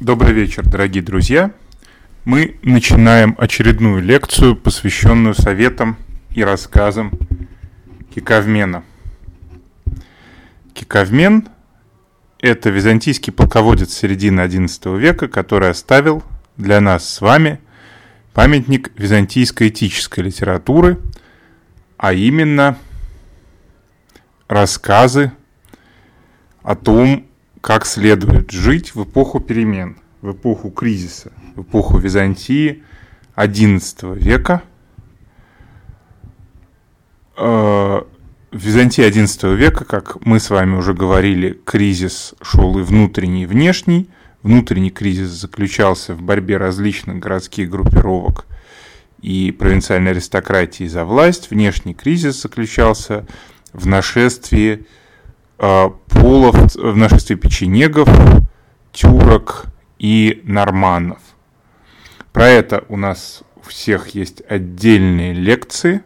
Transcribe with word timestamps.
Добрый 0.00 0.32
вечер, 0.32 0.64
дорогие 0.68 1.04
друзья. 1.04 1.52
Мы 2.24 2.58
начинаем 2.62 3.36
очередную 3.38 4.02
лекцию, 4.02 4.56
посвященную 4.56 5.36
советам 5.36 5.96
и 6.30 6.42
рассказам 6.42 7.12
Кикавмена. 8.12 8.82
Кикавмен– 10.72 11.48
это 12.40 12.70
византийский 12.70 13.32
полководец 13.32 13.92
середины 13.92 14.40
XI 14.40 14.98
века, 14.98 15.28
который 15.28 15.70
оставил 15.70 16.24
для 16.56 16.80
нас 16.80 17.08
с 17.08 17.20
вами 17.20 17.60
памятник 18.32 18.90
византийской 18.98 19.68
этической 19.68 20.24
литературы, 20.24 20.98
а 21.98 22.12
именно 22.12 22.76
рассказы 24.48 25.30
о 26.64 26.74
том, 26.74 27.28
как 27.64 27.86
следует 27.86 28.50
жить 28.50 28.94
в 28.94 29.04
эпоху 29.04 29.40
перемен, 29.40 29.96
в 30.20 30.32
эпоху 30.32 30.70
кризиса, 30.70 31.32
в 31.56 31.62
эпоху 31.62 31.96
Византии 31.96 32.82
XI 33.36 34.18
века. 34.18 34.62
В 37.34 38.04
Византии 38.52 39.02
XI 39.08 39.54
века, 39.56 39.86
как 39.86 40.26
мы 40.26 40.40
с 40.40 40.50
вами 40.50 40.76
уже 40.76 40.92
говорили, 40.92 41.58
кризис 41.64 42.34
шел 42.42 42.78
и 42.78 42.82
внутренний, 42.82 43.44
и 43.44 43.46
внешний. 43.46 44.10
Внутренний 44.42 44.90
кризис 44.90 45.30
заключался 45.30 46.14
в 46.14 46.20
борьбе 46.20 46.58
различных 46.58 47.18
городских 47.18 47.70
группировок 47.70 48.44
и 49.22 49.52
провинциальной 49.52 50.10
аристократии 50.10 50.84
за 50.84 51.06
власть. 51.06 51.48
Внешний 51.48 51.94
кризис 51.94 52.42
заключался 52.42 53.26
в 53.72 53.86
нашествии 53.86 54.84
полов 56.08 56.74
в 56.74 56.96
нашествии 56.96 57.34
печенегов, 57.36 58.08
тюрок 58.92 59.66
и 59.98 60.42
норманов. 60.44 61.18
Про 62.32 62.48
это 62.48 62.84
у 62.88 62.96
нас 62.96 63.42
у 63.56 63.68
всех 63.68 64.08
есть 64.08 64.42
отдельные 64.48 65.32
лекции. 65.32 66.02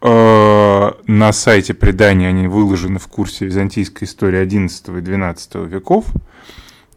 Э, 0.00 0.92
на 1.06 1.32
сайте 1.32 1.74
предания 1.74 2.28
они 2.28 2.46
выложены 2.46 2.98
в 2.98 3.06
курсе 3.06 3.46
византийской 3.46 4.06
истории 4.06 4.44
XI 4.44 4.98
и 4.98 5.02
XII 5.02 5.68
веков. 5.68 6.06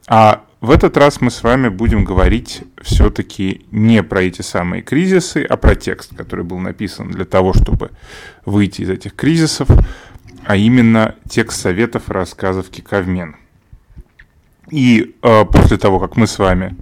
А 0.08 0.44
в 0.60 0.72
этот 0.72 0.98
раз 0.98 1.22
мы 1.22 1.30
с 1.30 1.44
вами 1.44 1.70
будем 1.70 2.04
говорить 2.04 2.64
все-таки 2.82 3.66
не 3.72 4.02
про 4.02 4.24
эти 4.24 4.42
самые 4.42 4.82
кризисы, 4.82 5.46
а 5.48 5.56
про 5.56 5.76
текст, 5.76 6.16
который 6.16 6.44
был 6.44 6.58
написан 6.58 7.12
для 7.12 7.26
того, 7.26 7.54
чтобы 7.54 7.92
выйти 8.44 8.82
из 8.82 8.90
этих 8.90 9.16
кризисов, 9.16 9.70
а 10.48 10.56
именно 10.56 11.16
текст 11.28 11.60
советов 11.60 12.10
и 12.10 12.14
рассказов 12.14 12.70
Кикавмен. 12.70 13.36
И 14.72 15.14
э, 15.22 15.44
после 15.44 15.78
того, 15.78 16.00
как 16.00 16.16
мы 16.16 16.26
с 16.26 16.40
вами 16.40 16.78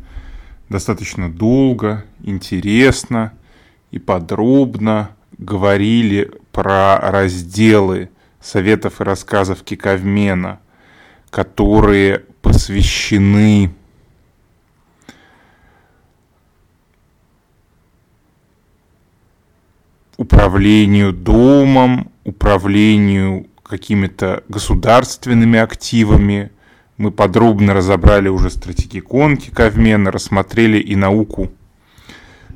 достаточно 0.69 1.31
долго, 1.31 2.05
интересно 2.21 3.33
и 3.89 3.97
подробно 3.97 5.15
говорили 5.39 6.31
про 6.51 6.99
разделы 6.99 8.11
советов 8.39 9.01
и 9.01 9.03
рассказов 9.03 9.63
Кикавмена, 9.63 10.59
которые 11.31 12.19
посвящены 12.43 13.73
управлению 20.17 21.13
домом, 21.13 22.11
управлению 22.25 23.47
какими-то 23.67 24.43
государственными 24.47 25.59
активами. 25.59 26.51
Мы 26.97 27.11
подробно 27.11 27.73
разобрали 27.73 28.29
уже 28.29 28.49
стратегикон 28.49 29.37
Киковмена, 29.37 30.11
рассмотрели 30.11 30.77
и 30.77 30.95
науку 30.95 31.51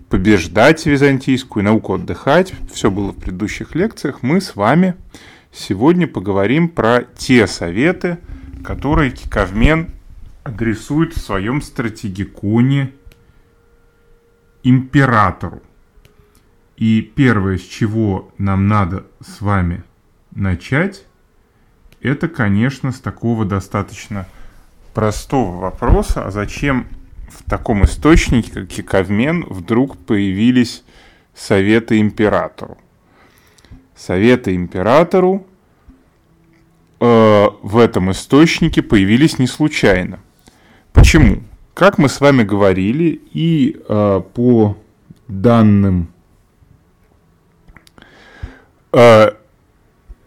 побеждать 0.10 0.86
византийскую, 0.86 1.64
и 1.64 1.66
науку 1.66 1.94
отдыхать. 1.94 2.54
Все 2.72 2.90
было 2.90 3.12
в 3.12 3.18
предыдущих 3.18 3.76
лекциях. 3.76 4.24
Мы 4.24 4.42
с 4.42 4.56
вами 4.56 4.96
сегодня 5.52 6.08
поговорим 6.08 6.70
про 6.70 7.04
те 7.18 7.48
советы, 7.48 8.18
которые 8.64 9.12
Киковмен 9.12 9.90
адресует 10.44 11.14
в 11.14 11.22
своем 11.22 11.62
стратегиконе 11.62 12.92
императору. 14.64 15.62
И 16.78 17.02
первое, 17.02 17.58
с 17.58 17.64
чего 17.64 18.32
нам 18.38 18.68
надо 18.68 19.06
с 19.22 19.42
вами 19.42 19.84
начать, 20.40 21.06
это, 22.02 22.28
конечно, 22.28 22.92
с 22.92 23.00
такого 23.00 23.46
достаточно 23.46 24.28
простого 24.94 25.60
вопроса, 25.60 26.26
а 26.26 26.32
зачем 26.32 26.88
в 27.30 27.48
таком 27.50 27.84
источнике, 27.84 28.52
как 28.52 28.68
Киковмен, 28.68 29.46
вдруг 29.50 29.98
появились 29.98 30.84
советы 31.36 32.00
императору? 32.00 32.78
Советы 33.96 34.56
императору 34.56 35.46
э, 37.00 37.48
в 37.62 37.78
этом 37.78 38.12
источнике 38.12 38.82
появились 38.82 39.40
не 39.40 39.48
случайно. 39.48 40.20
Почему? 40.94 41.44
Как 41.74 41.98
мы 41.98 42.10
с 42.10 42.22
вами 42.22 42.44
говорили, 42.44 43.22
и 43.34 43.78
э, 43.88 44.22
по 44.34 44.78
данным 45.28 46.10
э, 48.92 49.32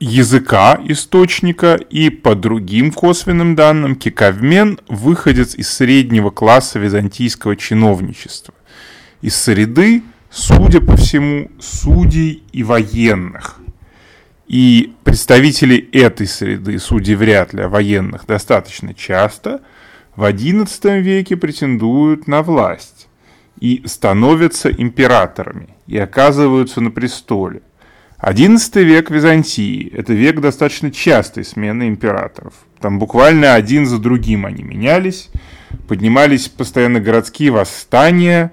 языка 0.02 0.80
источника 0.84 1.74
и 1.74 2.10
по 2.10 2.34
другим 2.34 2.90
косвенным 2.90 3.54
данным 3.54 3.94
Киковмен 3.94 4.80
выходец 4.88 5.54
из 5.54 5.68
среднего 5.68 6.30
класса 6.30 6.80
византийского 6.80 7.54
чиновничества, 7.54 8.52
из 9.20 9.36
среды, 9.36 10.02
судя 10.28 10.80
по 10.80 10.96
всему, 10.96 11.52
судей 11.60 12.42
и 12.52 12.64
военных. 12.64 13.60
И 14.48 14.92
представители 15.04 15.88
этой 15.92 16.26
среды, 16.26 16.80
судей 16.80 17.14
вряд 17.14 17.52
ли, 17.54 17.62
а 17.62 17.68
военных 17.68 18.26
достаточно 18.26 18.94
часто, 18.94 19.60
в 20.16 20.24
XI 20.24 21.00
веке 21.00 21.36
претендуют 21.36 22.26
на 22.26 22.42
власть 22.42 23.06
и 23.60 23.84
становятся 23.86 24.68
императорами 24.68 25.68
и 25.86 25.96
оказываются 25.96 26.80
на 26.80 26.90
престоле. 26.90 27.62
XI 28.22 28.84
век 28.84 29.10
Византии– 29.10 29.90
это 29.96 30.12
век 30.12 30.40
достаточно 30.40 30.92
частой 30.92 31.44
смены 31.44 31.88
императоров. 31.88 32.54
Там 32.80 33.00
буквально 33.00 33.54
один 33.54 33.84
за 33.84 33.98
другим 33.98 34.46
они 34.46 34.62
менялись, 34.62 35.28
поднимались 35.88 36.48
постоянно 36.48 37.00
городские 37.00 37.50
восстания. 37.50 38.52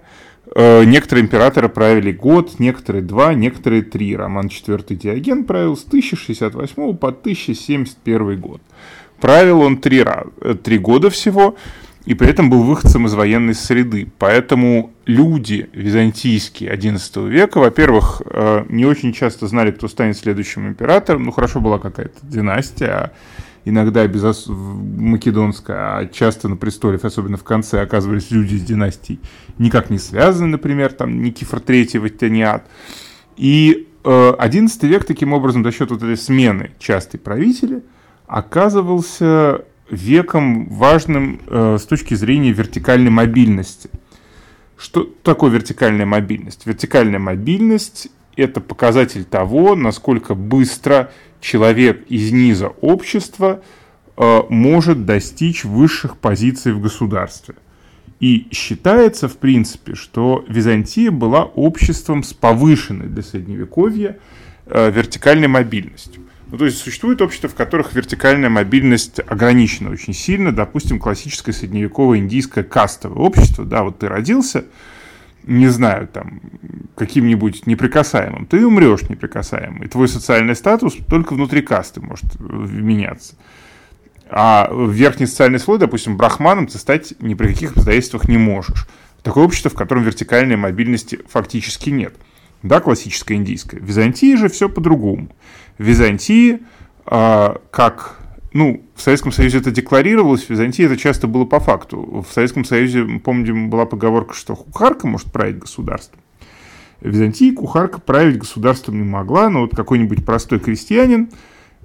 Э, 0.56 0.84
некоторые 0.86 1.24
императоры 1.24 1.70
правили 1.70 2.12
год, 2.12 2.60
некоторые 2.60 3.04
два, 3.04 3.36
некоторые 3.36 3.84
три. 3.84 4.16
Роман 4.16 4.48
IV 4.48 4.96
Диоген 4.96 5.44
правил 5.44 5.78
с 5.78 5.84
1068 5.84 6.98
по 6.98 7.10
1071 7.10 8.40
год. 8.40 8.62
Правил 9.22 9.62
он 9.62 9.78
три, 9.78 10.02
раза, 10.02 10.32
э, 10.42 10.56
три 10.56 10.80
года 10.80 11.12
всего– 11.12 11.56
и 12.06 12.14
при 12.14 12.30
этом 12.30 12.50
был 12.50 12.64
выходцем 12.64 13.06
из 13.06 13.14
военной 13.14 13.54
среды. 13.54 14.12
Поэтому 14.18 14.94
люди 15.06 15.70
византийские 15.74 16.74
XI 16.76 17.28
века, 17.28 17.60
во-первых, 17.60 18.22
э, 18.26 18.66
не 18.70 18.86
очень 18.86 19.14
часто 19.14 19.48
знали, 19.48 19.72
кто 19.72 19.88
станет 19.88 20.18
следующим 20.18 20.68
императором. 20.68 21.24
Ну, 21.24 21.32
хорошо 21.32 21.60
была 21.60 21.78
какая-то 21.78 22.20
династия, 22.24 23.12
иногда 23.66 24.08
без 24.08 24.48
македонская, 24.48 25.98
а 25.98 26.06
часто 26.08 26.48
на 26.48 26.56
престоле, 26.56 27.00
особенно 27.02 27.38
в 27.38 27.44
конце, 27.44 27.82
оказывались 27.82 28.32
люди 28.32 28.56
из 28.56 28.64
династий 28.64 29.20
никак 29.60 29.92
не 29.92 30.00
связаны, 30.00 30.48
например, 30.48 30.94
там 30.94 31.22
Никифор 31.22 31.60
III, 31.60 32.00
Ваттениат. 32.00 32.66
И 33.38 33.88
XI 34.04 34.70
э, 34.82 34.88
век 34.88 35.06
таким 35.06 35.34
образом 35.34 35.64
за 35.64 35.72
счет 35.72 35.92
вот 35.92 36.02
этой 36.02 36.18
смены 36.18 36.72
частой 36.80 37.20
правителя 37.20 37.84
оказывался 38.26 39.66
веком 39.92 40.68
важным 40.70 41.42
э, 41.48 41.78
с 41.80 41.86
точки 41.86 42.14
зрения 42.14 42.52
вертикальной 42.52 43.12
мобильности. 43.12 43.90
Что 44.78 45.04
такое 45.04 45.52
вертикальная 45.52 46.06
мобильность? 46.06 46.66
Вертикальная 46.66 47.20
мобильность– 47.20 48.08
это 48.36 48.62
показатель 48.62 49.26
того, 49.26 49.76
насколько 49.76 50.36
быстро 50.36 51.12
человек 51.42 52.06
из 52.08 52.32
низа 52.32 52.68
общества 52.82 53.62
э, 54.16 54.42
может 54.50 55.06
достичь 55.06 55.66
высших 55.66 56.18
позиций 56.18 56.74
в 56.74 56.82
государстве. 56.82 57.56
И 58.20 58.48
считается, 58.52 59.30
в 59.30 59.38
принципе, 59.38 59.96
что 59.96 60.44
Византия 60.48 61.10
была 61.10 61.44
обществом 61.44 62.24
с 62.24 62.34
повышенной 62.34 63.08
для 63.08 63.24
Средневековья 63.24 64.18
э, 64.66 64.92
вертикальной 64.92 65.48
мобильностью. 65.48 66.24
Ну, 66.52 66.58
то 66.58 66.66
есть 66.66 66.80
существуют 66.80 67.22
общества, 67.22 67.48
в 67.48 67.54
которых 67.54 67.94
вертикальная 67.94 68.50
мобильность 68.50 69.20
ограничена 69.20 69.92
очень 69.92 70.14
сильно. 70.14 70.52
Допустим, 70.52 71.00
классическое 71.00 71.54
средневековое 71.54 72.18
индийское 72.18 72.64
кастовое 72.64 73.20
общество. 73.20 73.66
Да, 73.66 73.84
вот 73.84 74.00
ты 74.00 74.08
родился, 74.08 74.66
не 75.44 75.68
знаю, 75.68 76.08
там, 76.08 76.42
каким-нибудь 76.96 77.68
неприкасаемым, 77.68 78.48
ты 78.48 78.66
умрешь 78.66 79.04
неприкасаемым. 79.10 79.84
И 79.84 79.88
твой 79.88 80.08
социальный 80.08 80.56
статус 80.56 80.98
только 81.08 81.34
внутри 81.34 81.62
касты 81.62 82.02
может 82.02 82.40
меняться. 82.40 83.36
А 84.32 84.72
верхний 84.72 85.28
социальный 85.28 85.60
слой, 85.60 85.78
допустим, 85.78 86.18
брахманом 86.18 86.66
ты 86.66 86.80
стать 86.80 87.14
ни 87.20 87.36
при 87.36 87.48
каких 87.48 87.72
обстоятельствах 87.76 88.28
не 88.28 88.38
можешь. 88.38 88.88
Такое 89.22 89.44
общество, 89.44 89.70
в 89.70 89.76
котором 89.76 90.04
вертикальной 90.04 90.56
мобильности 90.56 91.20
фактически 91.28 91.92
нет. 91.92 92.16
Да, 92.64 92.80
классическая 92.80 93.36
индийская. 93.36 93.80
В 93.80 93.84
Византии 93.84 94.36
же 94.36 94.50
все 94.50 94.68
по-другому. 94.68 95.30
Византии, 95.80 96.60
э, 97.06 97.56
как 97.72 98.20
ну, 98.54 98.84
в 98.96 99.02
Советском 99.02 99.32
Союзе 99.32 99.60
это 99.60 99.72
декларировалось, 99.72 100.44
в 100.44 100.50
Византии 100.50 100.86
это 100.86 100.98
часто 100.98 101.28
было 101.28 101.46
по 101.46 101.60
факту. 101.60 102.26
В 102.28 102.34
Советском 102.34 102.66
Союзе, 102.66 103.06
помним, 103.24 103.70
была 103.70 103.86
поговорка, 103.86 104.34
что 104.34 104.56
кухарка 104.56 105.08
может 105.08 105.32
править 105.32 105.60
государством. 105.60 106.20
В 107.00 107.08
Византии 107.08 107.52
кухарка 107.52 108.02
править 108.02 108.40
государством 108.40 108.98
не 108.98 109.08
могла, 109.08 109.50
но 109.50 109.62
вот 109.62 109.76
какой-нибудь 109.76 110.26
простой 110.26 110.60
крестьянин, 110.60 111.30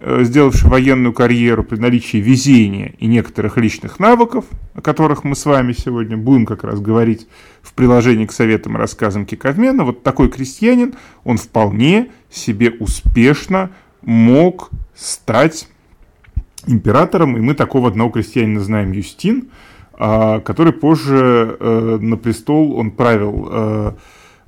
э, 0.01 0.25
сделавший 0.25 0.71
военную 0.71 1.13
карьеру 1.13 1.63
при 1.63 1.77
наличии 1.77 2.17
везения 2.17 2.95
и 2.99 3.07
некоторых 3.07 3.59
личных 3.59 4.01
навыков, 4.01 4.47
о 4.73 4.81
которых 4.81 5.23
мы 5.23 5.37
с 5.37 5.45
вами 5.45 5.73
сегодня 5.73 6.17
будем 6.17 6.47
как 6.47 6.65
раз 6.65 6.81
говорить 6.81 7.29
в 7.63 7.75
приложении 7.75 8.27
к 8.27 8.33
советам 8.33 8.75
и 8.75 8.79
рассказам 8.79 9.27
Киковмена, 9.27 9.85
вот 9.85 10.03
такой 10.03 10.31
крестьянин, 10.31 10.95
он 11.23 11.37
вполне 11.37 12.09
себе 12.31 12.71
успешно 12.71 13.71
мог 14.05 14.71
стать 14.95 15.69
императором, 16.67 17.37
и 17.37 17.41
мы 17.41 17.55
такого 17.55 17.89
одного 17.89 18.11
крестьянина 18.11 18.61
знаем, 18.61 18.93
Юстин, 18.93 19.49
а, 19.97 20.41
который 20.41 20.73
позже 20.73 21.57
э, 21.59 21.99
на 22.01 22.17
престол, 22.17 22.77
он 22.77 22.91
правил 22.91 23.49
э, 23.51 23.93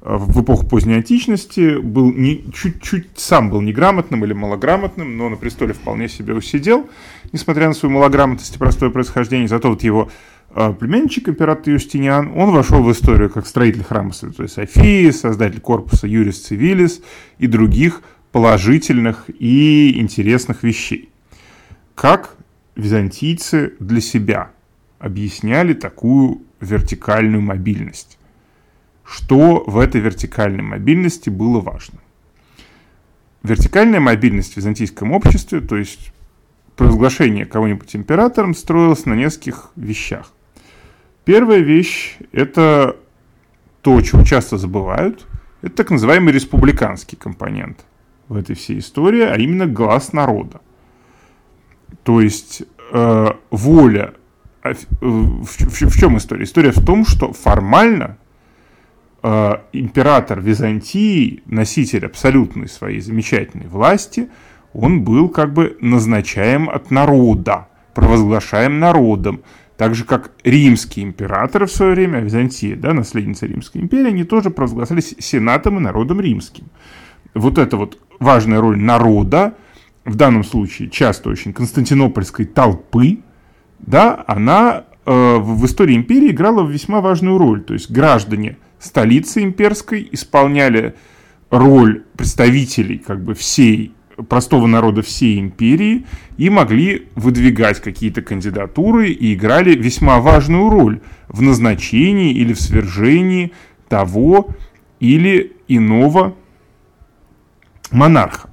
в 0.01 0.43
эпоху 0.43 0.67
поздней 0.67 0.95
античности, 0.95 1.79
был 1.79 2.13
не, 2.13 2.45
чуть-чуть 2.53 3.09
сам 3.17 3.51
был 3.51 3.61
неграмотным 3.61 4.25
или 4.25 4.33
малограмотным, 4.33 5.17
но 5.17 5.29
на 5.29 5.37
престоле 5.37 5.73
вполне 5.73 6.09
себе 6.09 6.35
усидел, 6.35 6.89
несмотря 7.33 7.69
на 7.69 7.75
свою 7.75 7.95
малограмотность 7.95 8.55
и 8.55 8.59
простое 8.59 8.91
происхождение, 8.91 9.49
зато 9.49 9.69
вот 9.69 9.83
его 9.83 10.11
э, 10.55 10.73
племянничек, 10.73 11.29
император 11.29 11.75
Юстиниан, 11.75 12.33
он 12.37 12.51
вошел 12.51 12.83
в 12.83 12.91
историю 12.91 13.31
как 13.31 13.47
строитель 13.47 13.85
храма 13.85 14.13
Святой 14.13 14.49
Софии, 14.49 15.11
создатель 15.11 15.61
корпуса 15.61 16.07
Юрис 16.07 16.41
Цивилис 16.41 17.03
и 17.39 17.47
других 17.47 18.03
положительных 18.37 19.31
и 19.31 19.99
интересных 19.99 20.63
вещей 20.63 21.09
как 21.95 22.37
византийцы 22.75 23.73
для 23.81 24.03
себя 24.03 24.51
объясняли 24.99 25.73
такую 25.73 26.43
вертикальную 26.61 27.41
мобильность. 27.41 28.19
Что 29.07 29.65
в 29.67 29.79
этой 29.79 30.03
вертикальной 30.03 30.63
мобильности 30.63 31.31
было 31.31 31.61
важно? 31.61 31.99
Вертикальная 33.43 34.01
мобильность 34.01 34.53
в 34.53 34.57
византийском 34.59 35.13
обществе, 35.13 35.63
то 35.63 35.79
есть 35.79 36.13
провозглашение 36.77 37.47
кого-нибудь 37.47 37.97
императором, 37.97 38.55
строилось 38.55 39.07
на 39.07 39.15
нескольких 39.15 39.71
вещах. 39.77 40.31
Первая 41.25 41.61
вещь– 41.61 42.19
это 42.33 42.97
то, 43.81 43.99
чего 44.03 44.25
часто 44.25 44.59
забывают, 44.59 45.27
это 45.63 45.75
так 45.75 45.89
называемый 45.89 46.35
республиканский 46.35 47.17
компонент 47.17 47.87
в 48.29 48.37
этой 48.37 48.55
всей 48.55 48.79
истории, 48.79 49.23
а 49.23 49.37
именно 49.37 49.67
глаз 49.67 50.13
народа. 50.13 50.61
То 52.03 52.21
есть 52.21 52.63
э, 52.93 53.27
воля... 53.51 54.15
Э, 54.63 54.75
в, 55.01 55.45
в, 55.45 55.71
в 55.71 55.99
чем 55.99 56.17
история? 56.17 56.45
История 56.45 56.73
в 56.73 56.85
том, 56.85 57.05
что 57.05 57.33
формально 57.33 58.19
э, 59.23 59.53
император 59.73 60.41
Византии, 60.41 61.43
носитель 61.47 62.07
абсолютной 62.07 62.69
своей 62.69 63.01
замечательной 63.01 63.69
власти, 63.69 64.29
он 64.73 65.03
был 65.03 65.29
как 65.29 65.53
бы 65.53 65.77
назначаем 65.81 66.69
от 66.69 66.91
народа, 66.91 67.69
провозглашаем 67.95 68.79
народом. 68.79 69.43
Так 69.77 69.95
же, 69.95 70.05
как 70.05 70.33
римские 70.43 71.05
императоры 71.05 71.67
в 71.67 71.73
свое 71.73 71.93
время, 71.93 72.21
Византия, 72.21 72.77
да, 72.77 72.95
наследница 72.95 73.47
Римской 73.47 73.81
империи, 73.81 74.09
они 74.09 74.25
тоже 74.25 74.51
провозглашались 74.51 75.15
сенатом 75.19 75.79
и 75.79 75.81
народом 75.81 76.21
римским. 76.21 76.67
Вот 77.37 77.59
эта 77.59 77.77
вот 77.77 77.99
важная 78.19 78.61
роль 78.61 78.79
народа, 78.79 79.55
в 80.05 80.15
данном 80.15 80.45
случае 80.45 80.89
часто 80.89 81.29
очень 81.29 81.53
константинопольской 81.53 82.47
толпы, 82.47 83.19
да, 83.79 84.25
она 84.27 84.85
э, 85.05 85.37
в 85.39 85.65
истории 85.67 85.97
империи 85.97 86.31
играла 86.31 86.67
весьма 86.67 87.01
важную 87.01 87.39
роль. 87.39 87.63
То 87.63 87.75
есть 87.75 87.91
граждане 87.91 88.57
столицы 88.79 89.43
имперской 89.43 90.09
исполняли 90.13 90.95
роль 91.51 92.05
представителей 92.17 92.99
как 92.99 93.23
бы 93.23 93.35
всей 93.35 93.93
простого 94.29 94.67
народа 94.67 95.03
всей 95.03 95.39
империи 95.39 96.07
и 96.39 96.49
могли 96.49 97.09
выдвигать 97.15 97.81
какие-то 97.83 98.23
кандидатуры 98.23 99.11
и 99.11 99.35
играли 99.35 99.77
весьма 99.77 100.21
важную 100.21 100.71
роль 100.71 101.01
в 101.29 101.43
назначении 101.43 102.33
или 102.33 102.55
в 102.55 102.61
свержении 102.61 103.53
того 103.89 104.49
или 105.01 105.53
иного 105.69 106.35
монарха. 107.91 108.51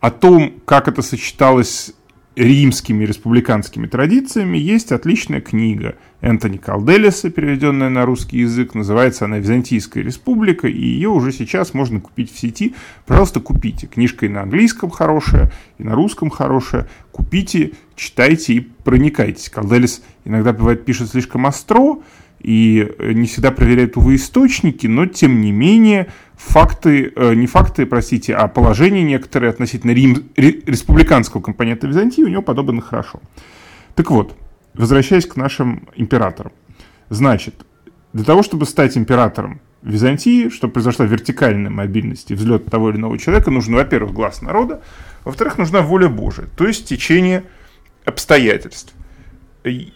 О 0.00 0.10
том, 0.10 0.54
как 0.64 0.88
это 0.88 1.02
сочеталось 1.02 1.94
римскими 2.36 3.04
республиканскими 3.04 3.86
традициями, 3.86 4.58
есть 4.58 4.92
отличная 4.92 5.40
книга 5.40 5.96
Энтони 6.20 6.58
Калделиса, 6.58 7.30
переведенная 7.30 7.88
на 7.88 8.04
русский 8.04 8.38
язык. 8.38 8.74
Называется 8.74 9.24
она 9.24 9.38
«Византийская 9.38 10.04
республика», 10.04 10.68
и 10.68 10.78
ее 10.78 11.08
уже 11.08 11.32
сейчас 11.32 11.72
можно 11.72 11.98
купить 11.98 12.30
в 12.30 12.38
сети. 12.38 12.74
Пожалуйста, 13.06 13.40
купите. 13.40 13.86
Книжка 13.86 14.26
и 14.26 14.28
на 14.28 14.42
английском 14.42 14.90
хорошая, 14.90 15.50
и 15.78 15.82
на 15.82 15.94
русском 15.94 16.28
хорошая. 16.28 16.88
Купите, 17.10 17.72
читайте 17.96 18.52
и 18.52 18.60
проникайтесь. 18.60 19.48
Калделис 19.48 20.02
иногда, 20.26 20.52
бывает, 20.52 20.84
пишет 20.84 21.08
слишком 21.08 21.46
остро, 21.46 22.00
и 22.40 22.88
не 23.00 23.26
всегда 23.26 23.50
проверяет, 23.50 23.96
увы, 23.96 24.16
источники, 24.16 24.86
но, 24.86 25.06
тем 25.06 25.40
не 25.40 25.52
менее, 25.52 26.08
факты, 26.36 27.12
э, 27.14 27.34
не 27.34 27.46
факты, 27.46 27.86
простите, 27.86 28.34
а 28.34 28.46
положения 28.48 29.02
некоторые 29.02 29.50
относительно 29.50 29.92
рим, 29.92 30.28
республиканского 30.36 31.40
компонента 31.40 31.86
Византии 31.86 32.22
у 32.22 32.28
него 32.28 32.42
подобраны 32.42 32.82
хорошо. 32.82 33.20
Так 33.94 34.10
вот, 34.10 34.36
возвращаясь 34.74 35.26
к 35.26 35.36
нашим 35.36 35.88
императорам. 35.96 36.52
Значит, 37.08 37.54
для 38.12 38.24
того, 38.24 38.42
чтобы 38.42 38.66
стать 38.66 38.96
императором 38.96 39.60
Византии, 39.82 40.48
чтобы 40.48 40.74
произошла 40.74 41.06
вертикальная 41.06 41.70
мобильность 41.70 42.30
и 42.30 42.34
взлет 42.34 42.66
того 42.66 42.90
или 42.90 42.96
иного 42.96 43.18
человека, 43.18 43.50
нужен, 43.50 43.74
во-первых, 43.74 44.12
глаз 44.12 44.42
народа, 44.42 44.82
во-вторых, 45.24 45.58
нужна 45.58 45.80
воля 45.80 46.08
Божия, 46.08 46.46
то 46.56 46.66
есть 46.66 46.88
течение 46.88 47.44
обстоятельств. 48.04 48.94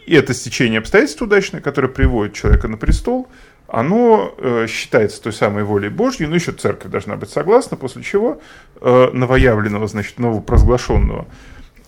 Это 0.07 0.35
стечение 0.35 0.79
обстоятельств 0.79 1.23
удачное, 1.23 1.61
которое 1.61 1.89
приводит 1.89 2.35
человека 2.35 2.69
на 2.69 2.77
престол– 2.77 3.29
оно 3.73 4.35
э, 4.37 4.67
считается 4.69 5.23
той 5.23 5.33
самой 5.33 5.63
волей 5.63 5.89
Божьей, 5.91 6.27
ну 6.27 6.35
еще 6.35 6.53
церковь 6.53 6.91
должна 6.91 7.17
быть 7.17 7.31
согласна, 7.31 7.77
после 7.77 8.03
чего 8.03 8.41
э, 8.81 9.11
новоявленного, 9.13 9.87
значит, 9.87 10.19
новопровозглашенного 10.19 11.27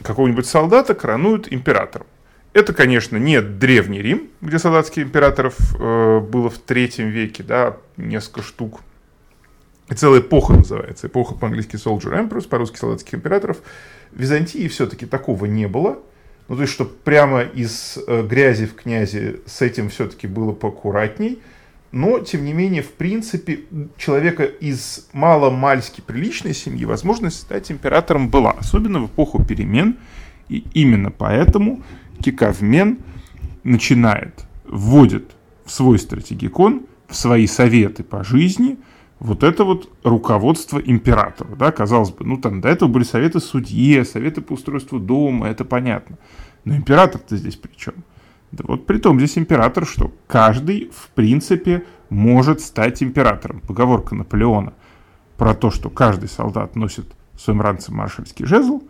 какого-нибудь 0.01 0.47
солдата 0.47 0.95
коронуют 0.95 1.53
императором. 1.53 2.07
Это, 2.53 2.73
конечно, 2.73 3.17
не 3.17 3.41
Древний 3.41 4.01
Рим, 4.01 4.29
где 4.41 4.59
солдатских 4.59 5.03
императоров 5.03 5.57
э, 5.79 6.21
было 6.21 6.51
в 6.51 6.59
третьем 6.59 7.09
веке, 7.09 7.43
да, 7.43 7.77
несколько 7.97 8.43
штук. 8.43 8.81
И 9.89 9.95
целая 9.95 10.21
эпоха 10.21 10.53
называется, 10.53 11.09
эпоха 11.09 11.35
по-английски 11.35 11.77
Soldier 11.77 12.13
Emperors, 12.13 12.49
по-русски 12.49 12.77
солдатских 12.79 13.15
императоров. 13.15 13.59
В 14.13 14.21
Византии 14.21 14.69
все-таки 14.69 15.07
такого 15.07 15.47
не 15.47 15.67
было. 15.67 15.99
Ну, 16.49 16.57
то 16.57 16.63
есть, 16.63 16.73
что 16.73 16.85
прямо 16.85 17.43
из 17.43 17.99
э, 18.07 18.27
грязи 18.27 18.67
в 18.67 18.75
князи 18.75 19.41
с 19.47 19.63
этим 19.63 19.89
все-таки 19.89 20.27
было 20.27 20.53
поаккуратней– 20.53 21.41
но, 21.93 22.21
тем 22.21 22.47
не 22.47 22.55
менее, 22.55 22.83
в 22.83 22.93
принципе, 22.93 23.61
человека 23.99 24.45
из 24.45 25.09
мало-мальски 25.13 26.01
приличной 26.01 26.55
семьи 26.55 26.87
возможность 26.87 27.41
стать 27.41 27.71
императором 27.71 28.31
была, 28.31 28.53
особенно 28.53 29.01
в 29.01 29.07
эпоху 29.07 29.45
перемен. 29.45 29.99
И 30.49 30.65
именно 30.73 31.11
поэтому 31.11 31.83
Кикавмен 32.23 32.99
начинает, 33.63 34.47
вводит 34.65 35.33
в 35.67 35.71
свой 35.71 35.99
стратегикон, 35.99 36.87
в 37.09 37.15
свои 37.15 37.47
советы 37.47 38.03
по 38.03 38.25
жизни 38.25 38.79
вот 39.23 39.45
это 39.45 39.65
вот 39.65 39.89
руководство 40.03 40.81
императора. 40.81 41.55
Да, 41.55 41.71
казалось 41.71 42.11
бы, 42.11 42.25
ну 42.25 42.39
там 42.39 42.61
до 42.61 42.69
этого 42.69 42.89
были 42.89 43.05
советы 43.05 43.39
судье, 43.39 44.05
советы 44.05 44.41
по 44.41 44.55
устройству 44.55 44.99
дома, 44.99 45.47
это 45.47 45.65
понятно. 45.65 46.19
Но 46.65 46.75
император-то 46.75 47.37
здесь 47.37 47.55
при 47.55 47.71
чем? 47.77 47.95
Да 48.51 48.65
вот 48.67 48.85
при 48.85 48.99
том 48.99 49.19
здесь 49.19 49.39
император, 49.39 49.87
что 49.87 50.13
каждый, 50.27 50.91
в 50.93 51.11
принципе, 51.11 51.85
может 52.11 52.61
стать 52.61 53.01
императором. 53.01 53.61
Поговорка 53.61 54.17
Наполеона 54.17 54.75
про 55.37 55.55
то, 55.55 55.71
что 55.71 55.89
каждый 55.89 56.29
солдат 56.29 56.75
носит 56.75 57.07
в 57.35 57.41
своем 57.41 57.61
ранце 57.61 57.93
маршальский 57.93 58.45
жезл, 58.45 58.83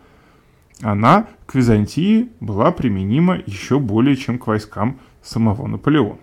она 0.80 1.26
к 1.46 1.54
Византии 1.54 2.30
была 2.40 2.72
применима 2.72 3.36
еще 3.44 3.78
более, 3.78 4.16
чем 4.16 4.38
к 4.38 4.46
войскам 4.46 4.98
самого 5.22 5.66
Наполеона. 5.66 6.18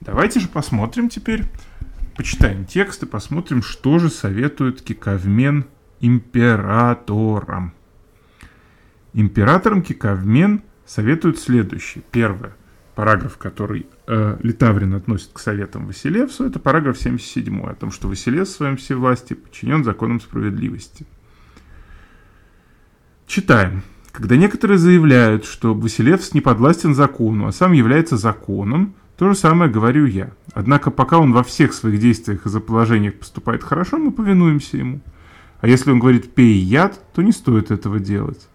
Давайте 0.00 0.38
же 0.38 0.46
посмотрим 0.46 1.08
теперь, 1.08 1.42
почитаем 2.18 2.66
текст 2.66 3.04
и 3.04 3.06
посмотрим, 3.06 3.62
что 3.62 4.00
же 4.00 4.10
советует 4.10 4.82
Кикавмен 4.82 5.66
императорам. 6.00 7.72
Императором 9.14 9.82
Кикавмен 9.82 10.62
советуют 10.84 11.38
следующее. 11.38 12.02
Первое. 12.10 12.54
Параграф, 12.96 13.38
который 13.38 13.86
э, 14.08 14.36
Литаврин 14.42 14.94
относит 14.94 15.30
к 15.32 15.38
советам 15.38 15.86
Василевсу, 15.86 16.44
это 16.44 16.58
параграф 16.58 16.98
77 16.98 17.60
о 17.62 17.74
том, 17.76 17.92
что 17.92 18.08
Василевс 18.08 18.48
в 18.48 18.56
своем 18.56 18.76
всевластии 18.76 19.34
подчинен 19.34 19.84
законам 19.84 20.20
справедливости. 20.20 21.06
Читаем. 23.28 23.84
Когда 24.10 24.34
некоторые 24.34 24.78
заявляют, 24.78 25.44
что 25.44 25.72
Василевс 25.72 26.34
не 26.34 26.40
подвластен 26.40 26.96
закону, 26.96 27.46
а 27.46 27.52
сам 27.52 27.70
является 27.70 28.16
законом, 28.16 28.96
то 29.18 29.28
же 29.28 29.34
самое 29.34 29.68
говорю 29.68 30.06
я. 30.06 30.30
Однако 30.52 30.92
пока 30.92 31.18
он 31.18 31.32
во 31.32 31.42
всех 31.42 31.74
своих 31.74 31.98
действиях 31.98 32.46
и 32.46 32.48
заположениях 32.48 33.14
поступает 33.14 33.64
хорошо, 33.64 33.98
мы 33.98 34.12
повинуемся 34.12 34.76
ему. 34.76 35.00
А 35.60 35.66
если 35.66 35.90
он 35.90 35.98
говорит 35.98 36.34
«пей 36.34 36.56
яд», 36.58 37.02
то 37.12 37.22
не 37.22 37.32
стоит 37.32 37.72
этого 37.72 37.98
делать. 37.98 38.48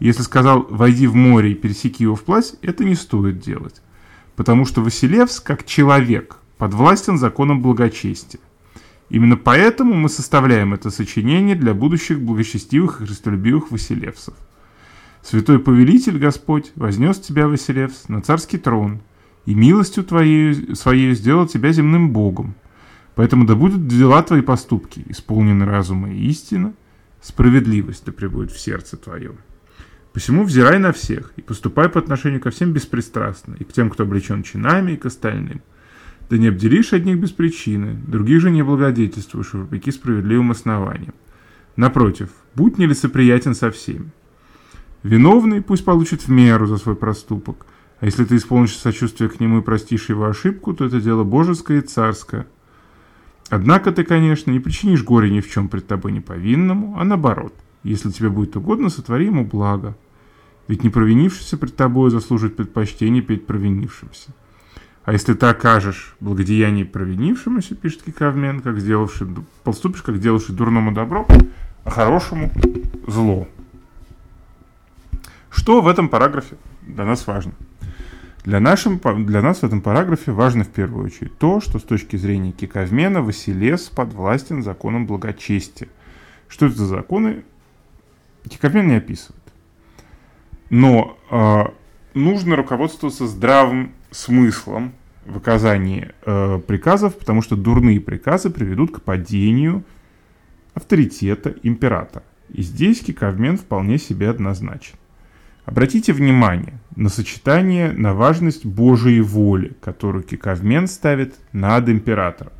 Если 0.00 0.20
сказал 0.22 0.66
«войди 0.68 1.06
в 1.06 1.14
море 1.14 1.52
и 1.52 1.54
пересеки 1.54 2.02
его 2.02 2.14
вплавь», 2.14 2.52
это 2.60 2.84
не 2.84 2.94
стоит 2.94 3.40
делать. 3.40 3.80
Потому 4.36 4.66
что 4.66 4.82
Василевс, 4.82 5.40
как 5.40 5.64
человек, 5.64 6.36
подвластен 6.58 7.16
законам 7.16 7.62
благочестия. 7.62 8.40
Именно 9.08 9.38
поэтому 9.38 9.94
мы 9.94 10.10
составляем 10.10 10.74
это 10.74 10.90
сочинение 10.90 11.56
для 11.56 11.72
будущих 11.72 12.20
благочестивых 12.20 13.00
и 13.00 13.06
христолюбивых 13.06 13.70
Василевсов. 13.70 14.34
Святой 15.22 15.58
повелитель 15.58 16.18
Господь 16.18 16.70
вознес 16.74 17.18
тебя, 17.18 17.48
Василевс, 17.48 18.08
на 18.08 18.20
царский 18.20 18.58
трон, 18.58 19.00
и 19.46 19.54
милостью 19.54 20.04
твоей, 20.04 20.74
своей 20.74 21.14
сделал 21.14 21.46
тебя 21.46 21.72
земным 21.72 22.12
Богом. 22.12 22.54
Поэтому 23.14 23.46
да 23.46 23.54
будут 23.54 23.86
дела 23.86 24.22
твои 24.22 24.40
поступки, 24.40 25.04
исполнены 25.08 25.64
разума 25.64 26.12
и 26.12 26.26
истина, 26.28 26.72
справедливость 27.20 28.04
да 28.04 28.12
пребудет 28.12 28.52
в 28.52 28.60
сердце 28.60 28.96
твоем. 28.96 29.36
Посему 30.12 30.44
взирай 30.44 30.78
на 30.78 30.92
всех 30.92 31.32
и 31.36 31.42
поступай 31.42 31.88
по 31.88 31.98
отношению 31.98 32.40
ко 32.40 32.50
всем 32.50 32.72
беспристрастно, 32.72 33.54
и 33.58 33.64
к 33.64 33.72
тем, 33.72 33.90
кто 33.90 34.02
облечен 34.02 34.42
чинами, 34.42 34.92
и 34.92 34.96
к 34.96 35.06
остальным. 35.06 35.62
Да 36.28 36.38
не 36.38 36.48
обделишь 36.48 36.92
одних 36.92 37.18
без 37.18 37.30
причины, 37.30 37.94
других 38.06 38.40
же 38.40 38.50
не 38.50 38.62
благодетельствуешь, 38.62 39.54
вопреки 39.54 39.90
справедливым 39.90 40.50
основаниям. 40.50 41.14
Напротив, 41.76 42.30
будь 42.54 42.78
нелицеприятен 42.78 43.54
со 43.54 43.70
всеми. 43.70 44.10
Виновный 45.02 45.62
пусть 45.62 45.84
получит 45.84 46.22
в 46.22 46.28
меру 46.28 46.66
за 46.66 46.76
свой 46.76 46.94
проступок, 46.94 47.66
а 48.02 48.04
если 48.04 48.26
ты 48.26 48.36
исполнишь 48.36 48.76
сочувствие 48.76 49.30
к 49.30 49.40
нему 49.40 49.60
и 49.60 49.62
простишь 49.62 50.10
его 50.10 50.26
ошибку, 50.26 50.74
то 50.74 50.84
это 50.84 51.00
дело 51.00 51.24
божеское 51.24 51.78
и 51.78 51.86
царское. 51.86 52.46
Однако 53.48 53.92
ты, 53.92 54.04
конечно, 54.04 54.50
не 54.50 54.60
причинишь 54.60 55.04
горе 55.04 55.30
ни 55.30 55.40
в 55.40 55.48
чем 55.48 55.68
пред 55.68 55.86
тобой 55.86 56.12
неповинному, 56.12 56.98
а 56.98 57.04
наоборот– 57.04 57.54
если 57.84 58.10
тебе 58.10 58.28
будет 58.28 58.56
угодно, 58.56 58.90
сотвори 58.90 59.26
ему 59.26 59.44
благо. 59.44 59.96
Ведь 60.68 60.84
не 60.84 60.90
провинившийся 60.90 61.56
пред 61.56 61.74
тобой 61.74 62.10
заслужит 62.10 62.56
предпочтение 62.56 63.22
перед 63.22 63.46
провинившимся. 63.46 64.30
А 65.04 65.12
если 65.12 65.34
ты 65.34 65.46
окажешь 65.46 66.14
благодеяние 66.20 66.84
провинившемуся, 66.84 67.74
пишет 67.74 68.04
Кикавмен, 68.04 68.60
как 68.60 68.78
сделавший, 68.78 69.26
поступишь, 69.64 70.02
как 70.02 70.20
делавший 70.20 70.54
дурному 70.54 70.92
добро, 70.92 71.26
а 71.84 71.90
хорошему 71.90 72.52
зло. 73.08 73.48
Что 75.50 75.80
в 75.80 75.88
этом 75.88 76.08
параграфе 76.08 76.56
для 76.82 77.04
нас 77.04 77.26
важно? 77.26 77.52
Для, 78.44 78.58
нашим, 78.58 78.98
для 79.24 79.40
нас 79.40 79.60
в 79.60 79.64
этом 79.64 79.80
параграфе 79.80 80.32
важно 80.32 80.64
в 80.64 80.68
первую 80.68 81.06
очередь 81.06 81.38
то, 81.38 81.60
что 81.60 81.78
с 81.78 81.82
точки 81.82 82.16
зрения 82.16 82.50
Кикавмена 82.50 83.22
Василес 83.22 83.88
подвластен 83.88 84.62
законам 84.62 85.06
благочестия. 85.06 85.88
Что 86.48 86.66
это 86.66 86.76
за 86.76 86.86
законы? 86.86 87.44
Кикармен 88.48 88.88
не 88.88 88.96
описывает. 88.96 89.42
Но 90.70 91.16
э, 91.30 91.64
нужно 92.14 92.56
руководствоваться 92.56 93.28
здравым 93.28 93.92
смыслом 94.10 94.92
в 95.24 95.36
оказании 95.36 96.10
э, 96.26 96.60
приказов, 96.66 97.16
потому 97.16 97.42
что 97.42 97.56
дурные 97.56 98.00
приказы 98.00 98.50
приведут 98.50 98.92
к 98.92 99.02
падению 99.02 99.84
авторитета 100.74 101.54
императора. 101.62 102.24
И 102.48 102.62
здесь 102.62 103.00
Кикавмен 103.00 103.56
вполне 103.56 103.98
себе 103.98 104.28
однозначен. 104.28 104.96
Обратите 105.64 106.12
внимание 106.12 106.78
на 106.96 107.08
сочетание, 107.08 107.92
на 107.92 108.14
важность 108.14 108.66
Божией 108.66 109.20
воли, 109.20 109.76
которую 109.80 110.24
Кикавмен 110.24 110.88
ставит 110.88 111.34
над 111.52 111.88
императором. 111.88 112.52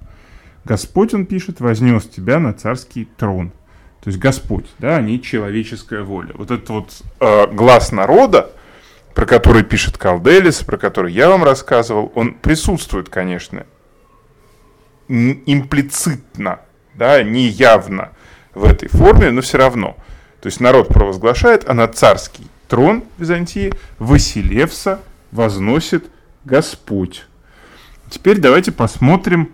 Господь, 0.64 1.12
он 1.12 1.26
пишет, 1.26 1.60
вознес 1.60 2.06
тебя 2.06 2.38
на 2.38 2.52
царский 2.52 3.08
трон– 3.16 3.52
то 4.02 4.08
есть 4.08 4.18
Господь, 4.18 4.66
да, 4.80 4.96
а 4.96 5.00
не 5.00 5.22
человеческая 5.22 6.02
воля. 6.02 6.32
Вот 6.34 6.50
этот 6.50 6.68
вот 6.70 7.02
э, 7.20 7.46
глаз 7.52 7.92
народа, 7.92 8.50
про 9.14 9.26
который 9.26 9.62
пишет 9.62 9.96
Калделис, 9.96 10.64
про 10.64 10.76
который 10.76 11.12
я 11.12 11.28
вам 11.28 11.44
рассказывал, 11.44 12.10
он 12.16 12.34
присутствует, 12.34 13.08
конечно, 13.08 13.64
имплицитно, 15.08 16.60
да, 16.94 17.22
не 17.22 17.46
явно 17.46 18.10
в 18.54 18.64
этой 18.64 18.88
форме, 18.88 19.30
но 19.30 19.40
все 19.40 19.58
равно. 19.58 19.96
То 20.40 20.48
есть 20.48 20.58
народ 20.58 20.88
провозглашает, 20.88 21.68
а 21.68 21.74
на 21.74 21.86
царский 21.86 22.48
трон 22.72 23.04
Византии 23.18 23.70
Василевса 23.98 25.02
возносит 25.30 26.06
Господь. 26.46 27.26
Теперь 28.08 28.38
давайте 28.38 28.72
посмотрим, 28.72 29.50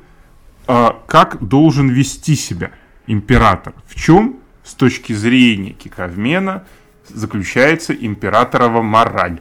а, 0.69 1.03
как 1.09 1.45
должен 1.45 1.89
вести 1.89 2.37
себя 2.37 2.71
император. 3.09 3.75
В 3.89 3.97
чем, 3.97 4.37
с 4.63 4.73
точки 4.75 5.15
зрения 5.15 5.73
Киковмена, 5.73 6.63
заключается 7.09 7.93
императорова 7.93 8.83
мораль? 8.83 9.41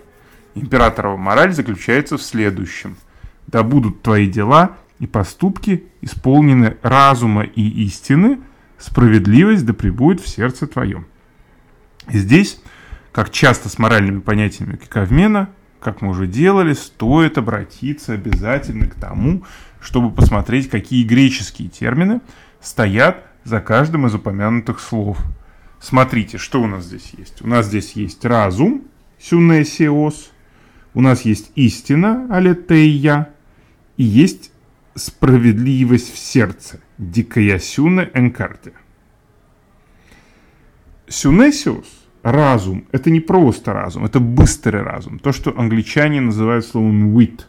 Императорова 0.56 1.16
мораль 1.16 1.54
заключается 1.54 2.18
в 2.18 2.24
следующем. 2.24 2.98
Да 3.46 3.62
будут 3.62 4.02
твои 4.02 4.28
дела 4.28 4.76
и 4.98 5.06
поступки 5.06 5.84
исполнены 6.02 6.78
разума 6.82 7.44
и 7.44 7.86
истины, 7.86 8.40
справедливость 8.80 9.68
да 9.68 9.74
пребудет 9.74 10.22
в 10.22 10.28
сердце 10.28 10.66
твоем. 10.66 11.06
Здесь, 12.10 12.60
как 13.18 13.32
часто 13.32 13.68
с 13.68 13.80
моральными 13.80 14.20
понятиями 14.20 14.76
Киковмена, 14.76 15.50
как 15.80 16.04
мы 16.04 16.10
уже 16.10 16.28
делали, 16.28 16.74
стоит 16.74 17.40
обратиться 17.40 18.14
обязательно 18.14 18.86
к 18.86 18.94
тому, 18.94 19.44
чтобы 19.82 20.12
посмотреть, 20.12 20.70
какие 20.70 21.04
греческие 21.04 21.68
термины 21.68 22.22
стоят 22.62 23.26
за 23.44 23.60
каждым 23.60 24.06
из 24.06 24.14
упомянутых 24.14 24.80
слов. 24.80 25.18
Смотрите, 25.80 26.38
что 26.38 26.62
у 26.62 26.68
нас 26.68 26.84
здесь 26.84 27.12
есть. 27.18 27.42
У 27.42 27.48
нас 27.48 27.66
здесь 27.66 27.94
есть 27.94 28.24
разум, 28.24 28.84
сюнесиос, 29.18 30.30
у 30.94 31.02
нас 31.02 31.22
есть 31.22 31.52
истина, 31.56 32.28
алетея, 32.30 33.30
и 33.98 34.04
есть 34.04 34.52
справедливость 34.94 36.14
в 36.14 36.20
сердце, 36.20 36.82
дикаясюне 37.00 38.12
энкарте. 38.14 38.74
Сюнесиус, 41.08 42.07
разум, 42.24 42.86
это 42.92 43.10
не 43.10 43.20
просто 43.20 43.74
разум, 43.74 44.06
это 44.06 44.20
быстрый 44.20 44.82
разум. 44.82 45.20
То, 45.20 45.32
что 45.32 45.58
англичане 45.58 46.22
называют 46.22 46.66
словом 46.66 47.18
wit. 47.18 47.42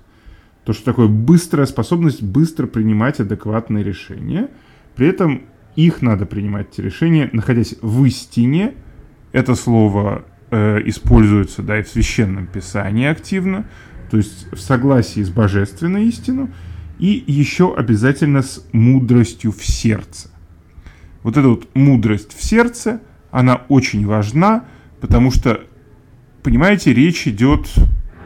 То, 0.64 0.72
что 0.72 0.84
такое 0.84 1.08
быстрая 1.08 1.66
способность 1.66 2.22
быстро 2.22 2.66
принимать 2.66 3.20
адекватные 3.20 3.82
решения. 3.82 4.48
При 4.94 5.08
этом 5.08 5.42
их 5.76 6.02
надо 6.02 6.26
принимать 6.26 6.68
эти 6.72 6.80
решения, 6.80 7.30
находясь 7.32 7.76
в 7.80 8.04
истине. 8.04 8.74
Это 9.32 9.54
слово 9.54 10.24
э, 10.50 10.80
используется 10.86 11.62
да, 11.62 11.78
и 11.78 11.82
в 11.82 11.88
священном 11.88 12.46
писании 12.46 13.06
активно, 13.06 13.68
то 14.10 14.16
есть 14.16 14.50
в 14.52 14.58
согласии 14.58 15.22
с 15.22 15.30
божественной 15.30 16.06
истиной, 16.06 16.48
и 16.98 17.22
еще 17.26 17.74
обязательно 17.74 18.42
с 18.42 18.66
мудростью 18.72 19.52
в 19.52 19.64
сердце. 19.64 20.30
Вот 21.22 21.36
эта 21.36 21.48
вот 21.48 21.68
мудрость 21.74 22.36
в 22.36 22.42
сердце, 22.42 23.00
она 23.30 23.62
очень 23.68 24.06
важна, 24.06 24.64
потому 25.00 25.30
что, 25.30 25.60
понимаете, 26.42 26.92
речь 26.92 27.26
идет, 27.26 27.68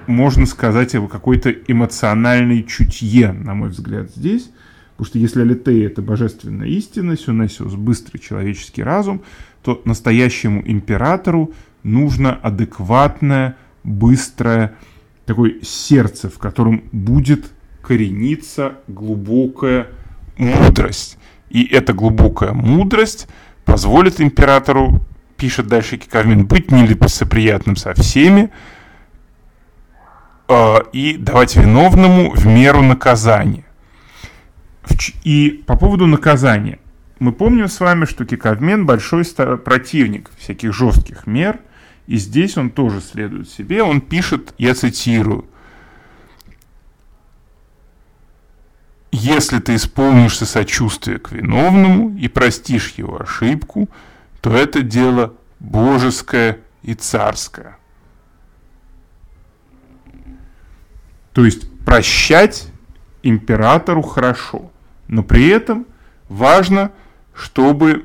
можно 0.06 0.47
сказать, 0.47 0.94
о 0.94 1.06
какой-то 1.06 1.50
эмоциональной 1.50 2.62
чутье, 2.64 3.32
на 3.32 3.54
мой 3.54 3.71
взгляд, 3.71 4.11
здесь. 4.11 4.50
Потому 4.97 5.06
что 5.06 5.18
если 5.18 5.40
Алитея– 5.42 5.87
это 5.88 6.02
божественная 6.02 6.68
истина, 6.68 7.16
Сюнесиус– 7.16 7.75
быстрый 7.75 8.18
человеческий 8.18 8.82
разум, 8.82 9.23
то 9.62 9.80
настоящему 9.85 10.62
императору 10.64 11.52
нужно 11.82 12.35
адекватное, 12.35 13.56
быстрое 13.85 14.76
такое 15.26 15.54
сердце, 15.62 16.28
в 16.28 16.38
котором 16.38 16.85
будет 16.92 17.50
корениться 17.80 18.78
глубокая 18.87 19.88
мудрость. 20.37 21.18
И 21.50 21.64
эта 21.64 21.92
глубокая 21.92 22.52
мудрость 22.52 23.28
позволит 23.64 24.21
императору, 24.21 25.00
пишет 25.37 25.66
дальше 25.66 25.97
Кикавмин, 25.97 26.47
быть 26.47 26.71
нелепосоприятным 26.71 27.76
со 27.76 27.95
всеми 27.95 28.50
э, 30.49 30.76
и 30.92 31.16
давать 31.16 31.57
виновному 31.57 32.31
в 32.31 32.47
меру 32.47 32.83
наказания. 32.83 33.64
И 35.25 35.62
по 35.66 35.76
поводу 35.76 36.07
наказания. 36.07 36.78
Мы 37.19 37.33
помним 37.33 37.69
с 37.69 37.78
вами, 37.78 38.04
что 38.04 38.25
Кикавмен 38.25 38.85
большой 38.85 39.25
противник 39.25 40.31
всяких 40.38 40.73
жестких 40.75 41.26
мер, 41.26 41.61
И 42.09 42.16
здесь 42.16 42.57
он 42.57 42.71
тоже 42.71 43.00
следует 43.00 43.49
себе. 43.49 43.83
Он 43.85 44.00
пишет, 44.00 44.54
я 44.59 44.75
цитирую, 44.75 45.45
Если 49.22 49.60
ты 49.60 49.76
исполнишься 49.76 50.46
сочувствия 50.46 51.20
к 51.20 51.30
виновному 51.30 52.18
и 52.18 52.26
простишь 52.26 52.94
его 52.96 53.22
ошибку, 53.22 53.88
то 54.40 54.52
это 54.52 54.82
дело 54.82 55.34
божеское 55.60 56.58
и 56.82 56.94
царское. 56.94 57.76
То 61.32 61.44
есть 61.44 61.70
прощать 61.84 62.66
императору 63.22 64.02
хорошо, 64.02 64.72
но 65.06 65.22
при 65.22 65.50
этом 65.50 65.86
важно, 66.28 66.90
чтобы 67.32 68.04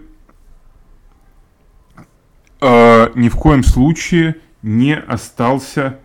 э, 2.62 3.12
ни 3.16 3.30
в 3.30 3.36
коем 3.38 3.64
случае 3.64 4.36
не 4.62 4.96
остался 4.96 5.98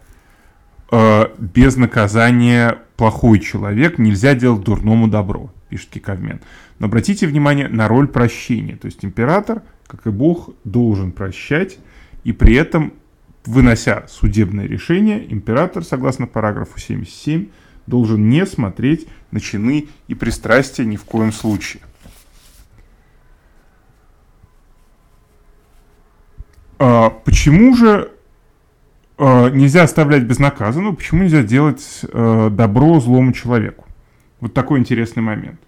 э, 0.93 1.27
без 1.39 1.77
наказания 1.77 2.79
плохой 2.97 3.41
человек, 3.41 3.99
нельзя 3.99 4.35
делать 4.35 4.63
дурному 4.63 5.09
добро, 5.09 5.53
пишет 5.69 5.91
Киковмен. 5.91 6.41
Но 6.79 6.87
обратите 6.87 7.27
внимание 7.27 7.69
на 7.69 7.89
роль 7.89 8.07
прощения. 8.07 8.77
То 8.77 8.87
есть 8.87 9.05
император, 9.05 9.63
как 9.89 10.07
и 10.07 10.11
Бог, 10.11 10.51
должен 10.63 11.11
прощать, 11.11 11.79
и 12.23 12.33
при 12.33 12.55
этом, 12.55 12.93
вынося 13.45 14.05
судебное 14.09 14.67
решение, 14.67 15.33
император, 15.33 15.85
согласно 15.85 16.29
параграфу 16.29 16.79
77, 16.79 17.49
должен 17.87 18.29
не 18.29 18.47
смотреть 18.47 19.09
на 19.33 19.41
чины 19.41 19.89
и 20.07 20.15
пристрастия 20.15 20.85
ни 20.85 20.97
в 20.97 21.05
коем 21.05 21.33
случае. 21.33 21.83
А 26.79 27.11
почему 27.11 27.77
же 27.77 28.11
нельзя 29.19 29.83
оставлять 29.83 30.25
безнаказанно, 30.25 30.95
почему 30.95 31.23
нельзя 31.23 31.43
делать 31.43 32.01
э, 32.03 32.49
добро 32.51 33.01
злому 33.01 33.33
человеку? 33.33 33.85
Вот 34.41 34.55
такой 34.55 34.81
интересный 34.81 35.23
момент. 35.23 35.61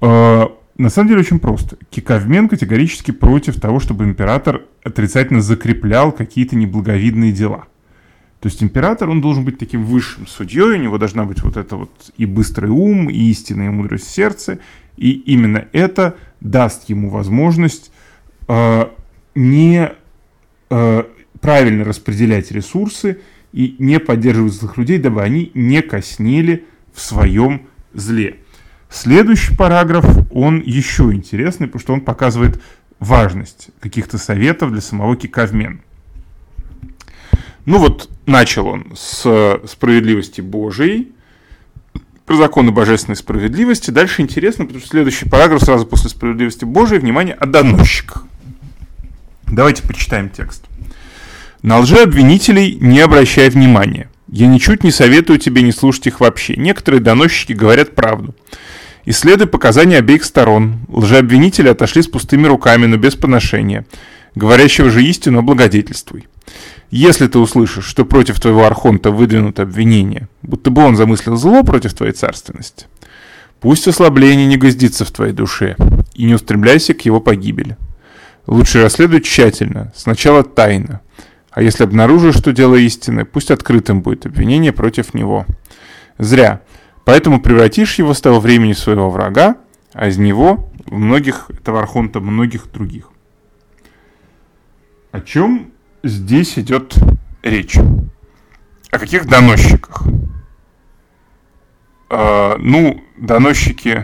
Э, 0.00 0.46
на 0.76 0.88
самом 0.88 1.08
деле 1.08 1.20
очень 1.20 1.38
просто. 1.38 1.76
Киковмен 1.90 2.48
категорически 2.48 3.10
против 3.10 3.60
того, 3.60 3.80
чтобы 3.80 4.04
император 4.04 4.62
отрицательно 4.82 5.40
закреплял 5.40 6.12
какие-то 6.12 6.56
неблаговидные 6.56 7.32
дела. 7.32 7.66
То 8.40 8.48
есть 8.48 8.62
император, 8.62 9.08
он 9.08 9.20
должен 9.20 9.44
быть 9.44 9.58
таким 9.58 9.84
высшим 9.84 10.26
судьей, 10.26 10.74
у 10.74 10.76
него 10.76 10.98
должна 10.98 11.24
быть 11.24 11.42
вот 11.42 11.56
это 11.56 11.76
вот 11.76 11.90
и 12.18 12.26
быстрый 12.26 12.68
ум, 12.68 13.08
и 13.08 13.16
истинная 13.30 13.70
мудрость 13.70 14.06
в 14.06 14.10
сердце, 14.10 14.58
и 14.96 15.12
именно 15.12 15.66
это 15.72 16.16
даст 16.40 16.88
ему 16.90 17.08
возможность 17.08 17.90
э, 18.48 18.86
не 19.34 19.92
э, 20.68 21.04
правильно 21.44 21.84
распределять 21.84 22.50
ресурсы 22.52 23.18
и 23.52 23.76
не 23.78 24.00
поддерживать 24.00 24.54
злых 24.54 24.78
людей, 24.78 24.96
дабы 24.96 25.20
они 25.20 25.50
не 25.52 25.82
коснели 25.82 26.64
в 26.94 27.02
своем 27.02 27.66
зле. 27.92 28.38
Следующий 28.88 29.54
параграф, 29.54 30.06
он 30.32 30.62
еще 30.62 31.12
интересный, 31.12 31.66
потому 31.66 31.80
что 31.82 31.92
он 31.92 32.00
показывает 32.00 32.62
важность 32.98 33.68
каких-то 33.80 34.16
советов 34.16 34.72
для 34.72 34.80
самого 34.80 35.16
Кикавмен. 35.16 35.82
Ну 37.66 37.76
вот, 37.76 38.08
начал 38.24 38.66
он 38.66 38.94
с 38.96 39.60
справедливости 39.66 40.40
Божией, 40.40 41.12
про 42.24 42.36
законы 42.36 42.70
божественной 42.70 43.16
справедливости. 43.16 43.90
Дальше 43.90 44.22
интересно, 44.22 44.64
потому 44.64 44.80
что 44.80 44.88
следующий 44.88 45.28
параграф 45.28 45.60
сразу 45.60 45.84
после 45.84 46.08
справедливости 46.08 46.64
Божией, 46.64 47.00
внимание, 47.00 47.34
о 47.34 47.44
доносчиках. 47.44 48.24
Давайте 49.46 49.86
почитаем 49.86 50.30
текст. 50.30 50.64
На 51.64 51.78
лжеобвинителей 51.78 52.76
не 52.78 53.00
обращай 53.00 53.48
внимания. 53.48 54.10
Я 54.28 54.48
ничуть 54.48 54.84
не 54.84 54.90
советую 54.90 55.38
тебе 55.38 55.62
не 55.62 55.72
слушать 55.72 56.06
их 56.06 56.20
вообще. 56.20 56.56
Некоторые 56.56 57.00
доносчики 57.00 57.54
говорят 57.54 57.94
правду. 57.94 58.34
Исследуй 59.06 59.46
показания 59.46 59.96
обеих 59.96 60.24
сторон. 60.24 60.80
Лжеобвинители 60.88 61.68
отошли 61.68 62.02
с 62.02 62.06
пустыми 62.06 62.46
руками, 62.46 62.84
но 62.84 62.98
без 62.98 63.16
поношения. 63.16 63.86
Говорящего 64.34 64.90
же 64.90 65.02
истину 65.04 65.40
благодетельствуй. 65.40 66.28
Если 66.90 67.28
ты 67.28 67.38
услышишь, 67.38 67.86
что 67.86 68.04
против 68.04 68.38
твоего 68.40 68.66
архонта 68.66 69.10
выдвинут 69.10 69.58
обвинение, 69.58 70.28
будто 70.42 70.70
бы 70.70 70.84
он 70.84 70.96
замыслил 70.96 71.36
зло 71.36 71.62
против 71.62 71.94
твоей 71.94 72.12
царственности, 72.12 72.84
пусть 73.60 73.88
ослабление 73.88 74.44
не 74.46 74.58
гостится 74.58 75.06
в 75.06 75.10
твоей 75.10 75.32
душе, 75.32 75.76
и 76.12 76.24
не 76.24 76.34
устремляйся 76.34 76.92
к 76.92 77.06
его 77.06 77.20
погибели. 77.20 77.78
Лучше 78.46 78.82
расследуй 78.82 79.22
тщательно, 79.22 79.94
сначала 79.96 80.44
тайно, 80.44 81.00
а 81.54 81.62
если 81.62 81.84
обнаружишь, 81.84 82.36
что 82.36 82.52
дело 82.52 82.74
истины, 82.74 83.24
пусть 83.24 83.52
открытым 83.52 84.02
будет 84.02 84.26
обвинение 84.26 84.72
против 84.72 85.14
него. 85.14 85.46
Зря. 86.18 86.62
Поэтому 87.04 87.40
превратишь 87.40 87.94
его 87.94 88.12
с 88.12 88.20
того 88.20 88.40
времени 88.40 88.72
своего 88.72 89.08
врага, 89.08 89.56
а 89.92 90.08
из 90.08 90.18
него, 90.18 90.72
многих, 90.86 91.50
этого 91.50 91.78
архонта, 91.78 92.18
многих 92.18 92.72
других. 92.72 93.10
О 95.12 95.20
чем 95.20 95.70
здесь 96.02 96.58
идет 96.58 96.96
речь? 97.42 97.76
О 98.90 98.98
каких 98.98 99.28
доносчиках? 99.28 100.02
Э, 102.10 102.56
ну, 102.58 103.00
доносчики 103.16 104.02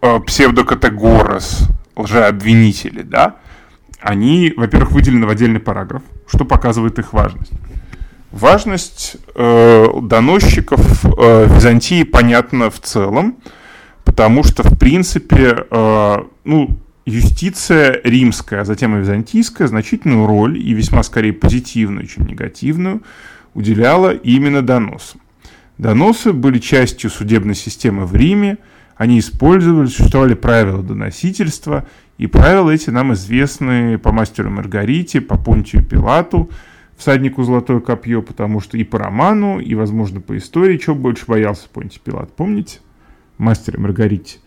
э, 0.00 0.20
псевдокатегорос, 0.20 1.68
лжеобвинители, 1.98 3.02
да, 3.02 3.36
они, 4.00 4.54
во-первых, 4.56 4.92
выделены 4.92 5.26
в 5.26 5.30
отдельный 5.30 5.60
параграф, 5.60 6.02
что 6.26 6.44
показывает 6.44 6.98
их 6.98 7.12
важность. 7.12 7.52
Важность 8.30 9.16
э, 9.34 9.86
доносчиков 10.02 11.04
э, 11.04 11.46
Византии 11.54 12.04
понятна 12.04 12.70
в 12.70 12.80
целом, 12.80 13.38
потому 14.04 14.44
что, 14.44 14.62
в 14.62 14.78
принципе, 14.78 15.66
э, 15.70 16.16
ну, 16.44 16.78
юстиция 17.06 18.00
римская, 18.04 18.60
а 18.60 18.64
затем 18.64 18.96
и 18.96 19.00
византийская 19.00 19.66
значительную 19.66 20.26
роль, 20.26 20.58
и 20.58 20.72
весьма 20.74 21.02
скорее 21.02 21.32
позитивную, 21.32 22.06
чем 22.06 22.26
негативную, 22.26 23.02
уделяла 23.54 24.12
именно 24.12 24.62
доносам. 24.62 25.20
Доносы 25.78 26.32
были 26.32 26.58
частью 26.58 27.08
судебной 27.08 27.54
системы 27.54 28.04
в 28.04 28.14
Риме, 28.14 28.58
они 28.98 29.20
использовали, 29.20 29.86
существовали 29.86 30.34
правила 30.34 30.82
доносительства, 30.82 31.86
и 32.18 32.26
правила 32.26 32.70
эти 32.70 32.90
нам 32.90 33.12
известны 33.14 33.96
по 33.96 34.10
мастеру 34.10 34.50
Маргарите, 34.50 35.20
по 35.20 35.38
Понтию 35.38 35.84
Пилату, 35.84 36.50
всаднику 36.96 37.44
Золотое 37.44 37.78
Копье, 37.78 38.22
потому 38.22 38.60
что 38.60 38.76
и 38.76 38.82
по 38.82 38.98
роману, 38.98 39.60
и, 39.60 39.74
возможно, 39.76 40.20
по 40.20 40.36
истории, 40.36 40.78
чего 40.78 40.96
больше 40.96 41.26
боялся 41.28 41.68
Понтий 41.72 42.00
Пилат, 42.02 42.34
помните? 42.34 42.80
Мастер 43.38 43.78
Маргарите, 43.78 44.38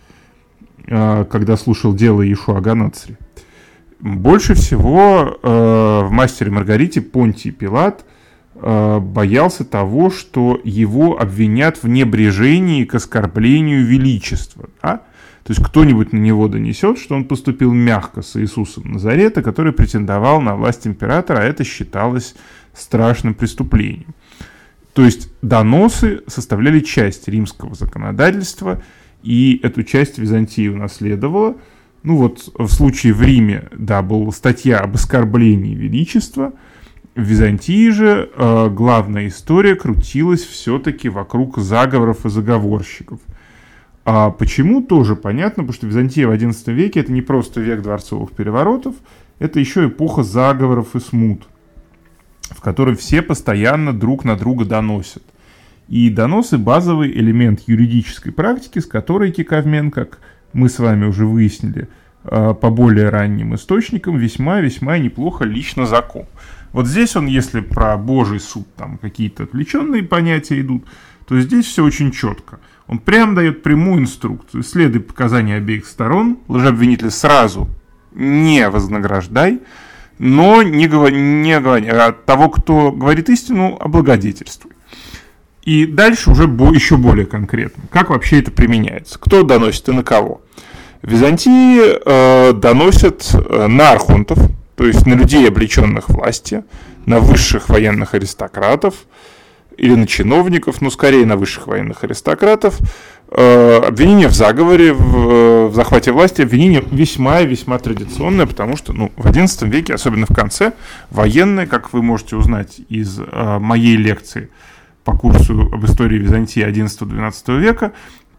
а, 0.90 1.24
когда 1.24 1.56
слушал 1.56 1.96
дело 1.96 2.22
Иешуа 2.22 2.60
Ганацри. 2.60 3.16
Больше 4.02 4.56
всего 4.56 5.38
э, 5.44 5.48
в 5.48 6.10
«Мастере 6.10 6.50
Маргарите» 6.50 7.02
Понтий 7.02 7.52
Пилат 7.52 8.04
боялся 8.62 9.66
того, 9.66 10.12
что 10.12 10.60
его 10.64 11.20
обвинят 11.20 11.82
в 11.82 11.88
небрежении 11.88 12.86
к 12.86 12.96
оскорблению 12.96 13.86
величества. 13.86 14.70
Да? 14.84 15.02
То 15.44 15.54
есть 15.54 15.64
кто-нибудь 15.64 16.14
на 16.14 16.18
него 16.18 16.48
донесет, 16.48 17.00
что 17.00 17.16
он 17.16 17.26
поступил 17.26 17.74
мягко 17.74 18.22
с 18.22 18.40
Иисусом 18.40 18.92
Назарета, 18.92 19.42
который 19.42 19.74
претендовал 19.74 20.42
на 20.42 20.56
власть 20.56 20.86
императора, 20.86 21.40
а 21.40 21.44
это 21.44 21.64
считалось 21.64 22.36
страшным 22.76 23.34
преступлением. 23.34 24.14
То 24.94 25.04
есть 25.04 25.30
доносы 25.42 26.22
составляли 26.28 26.82
часть 26.82 27.28
римского 27.28 27.74
законодательства, 27.74 28.84
и 29.24 29.60
эту 29.64 29.84
часть 29.84 30.20
Византия 30.20 30.72
унаследовала. 30.72 31.56
Ну 32.04 32.18
вот 32.18 32.52
в 32.56 32.68
случае 32.68 33.14
в 33.14 33.22
Риме, 33.24 33.70
да, 33.76 34.02
была 34.02 34.32
статья 34.32 34.80
об 34.80 34.96
оскорблении 34.96 35.74
величества– 35.74 36.54
в 37.16 37.22
Византии 37.22 37.90
же 37.90 38.30
э, 38.34 38.70
главная 38.70 39.28
история 39.28 39.76
крутилась 39.76 40.44
все-таки 40.44 41.10
вокруг 41.10 41.58
заговоров 41.58 42.26
и 42.26 42.30
заговорщиков. 42.30 43.20
А 44.06 44.32
почему, 44.32 44.82
тоже 44.82 45.16
понятно, 45.16 45.64
потому 45.64 45.74
что 45.74 45.88
Византия 45.88 46.28
в 46.28 46.32
XI 46.32 46.74
веке 46.74 47.02
это 47.02 47.12
не 47.12 47.22
просто 47.22 47.60
век 47.60 47.82
дворцовых 47.82 48.32
переворотов, 48.32 48.96
это 49.40 49.60
еще 49.60 49.88
эпоха 49.88 50.24
заговоров 50.24 50.96
и 50.96 51.00
смут, 51.00 51.48
в 52.50 52.62
которой 52.62 52.96
все 52.96 53.22
постоянно 53.22 53.94
друг 53.94 54.24
на 54.24 54.36
друга 54.36 54.66
доносят. 54.66 55.24
И 55.90 56.10
доносы– 56.10 56.58
базовый 56.60 57.12
элемент 57.12 57.64
юридической 57.68 58.32
практики, 58.32 58.80
с 58.80 58.86
которой 58.86 59.32
Киковмен, 59.32 59.92
как 59.92 60.20
мы 60.54 60.70
с 60.70 60.80
вами 60.80 61.06
уже 61.06 61.26
выяснили, 61.26 61.90
э, 62.24 62.54
по 62.54 62.70
более 62.70 63.10
ранним 63.10 63.54
источникам, 63.56 64.18
весьма-весьма 64.18 64.98
неплохо 64.98 65.44
лично 65.44 65.86
знаком. 65.86 66.28
Вот 66.74 66.88
здесь 66.88 67.16
он, 67.16 67.28
если 67.28 67.60
про 67.60 67.98
Божий 67.98 68.40
суд 68.40 68.68
там 68.76 68.98
какие-то 68.98 69.44
отвлеченные 69.44 70.04
понятия 70.04 70.60
идут, 70.62 70.86
то 71.28 71.40
здесь 71.40 71.66
все 71.66 71.84
очень 71.84 72.12
четко. 72.12 72.60
Он 72.88 73.00
прям 73.00 73.36
дает 73.36 73.64
прямую 73.64 74.02
инструкцию. 74.02 74.64
Следуй 74.64 75.02
показания 75.02 75.56
обеих 75.56 75.86
сторон. 75.86 76.40
Лжеобвинитель 76.48 77.12
сразу 77.12 77.70
не 78.14 78.70
вознаграждай, 78.70 79.62
но 80.20 80.62
не 80.62 80.88
говори, 80.88 81.18
не 81.18 81.60
говори 81.60 81.88
а 81.88 82.12
того, 82.12 82.50
кто 82.50 82.92
говорит 82.92 83.30
истину, 83.30 83.78
облагодетельствуй. 83.80 84.74
И 85.64 85.86
дальше 85.86 86.32
уже 86.32 86.44
еще 86.44 86.98
более 86.98 87.26
конкретно. 87.26 87.84
Как 87.92 88.10
вообще 88.10 88.40
это 88.40 88.52
применяется? 88.52 89.20
Кто 89.20 89.44
доносит 89.44 89.88
и 89.90 89.92
на 89.92 90.04
кого? 90.04 90.42
В 91.02 91.10
Византии 91.10 91.82
э, 91.82 92.54
доносят 92.54 93.30
э, 93.34 93.68
на 93.68 93.92
архонтов, 93.92 94.40
то 94.82 94.88
есть 94.88 95.06
на 95.06 95.14
людей, 95.14 95.48
облеченных 95.48 96.10
власти, 96.10 96.64
на 97.06 97.20
высших 97.20 97.70
военных 97.70 98.16
аристократов 98.16 98.96
или 99.78 99.94
на 99.94 100.08
чиновников, 100.08 100.82
ну 100.82 100.90
скорее 100.90 101.24
на 101.28 101.38
высших 101.38 101.68
военных 101.68 102.04
аристократов, 102.04 102.80
э, 103.30 103.76
обвинение 103.78 104.28
в 104.28 104.34
заговоре, 104.34 104.92
в, 104.94 105.68
в 105.68 105.76
захвате 105.76 106.12
власти, 106.12 106.42
обвинение 106.42 106.84
весьма 106.90 107.42
и 107.42 107.46
весьма 107.46 107.78
традиционное, 107.78 108.48
потому 108.48 108.76
что 108.76 108.92
ну, 108.92 109.12
в 109.18 109.28
XI 109.28 109.70
веке, 109.70 109.94
особенно 109.94 110.26
в 110.26 110.34
конце, 110.34 110.74
военные, 111.12 111.68
как 111.68 111.94
вы 111.94 112.02
можете 112.02 112.36
узнать 112.36 112.82
из 112.90 113.20
э, 113.20 113.60
моей 113.60 113.98
лекции 113.98 114.50
по 115.04 115.16
курсу 115.16 115.70
об 115.72 115.86
истории 115.86 116.18
Византии 116.18 116.66
XI-XII 116.66 117.60
века, 117.60 117.92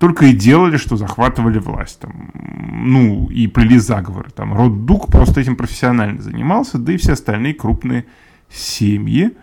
только 0.03 0.25
и 0.25 0.33
делали, 0.33 0.79
что 0.79 0.97
захватывали 0.97 1.61
власть. 1.61 2.01
Там, 2.01 2.33
ну, 2.35 3.29
и 3.31 3.47
плели 3.47 3.79
заговоры. 3.79 4.31
Там 4.31 4.53
род 4.53 4.85
Дук 4.85 5.07
просто 5.07 5.41
этим 5.41 5.55
профессионально 5.55 6.21
занимался, 6.21 6.79
да 6.79 6.93
и 6.93 6.97
все 6.97 7.13
остальные 7.13 7.55
крупные 7.55 8.07
семьи. 8.51 9.37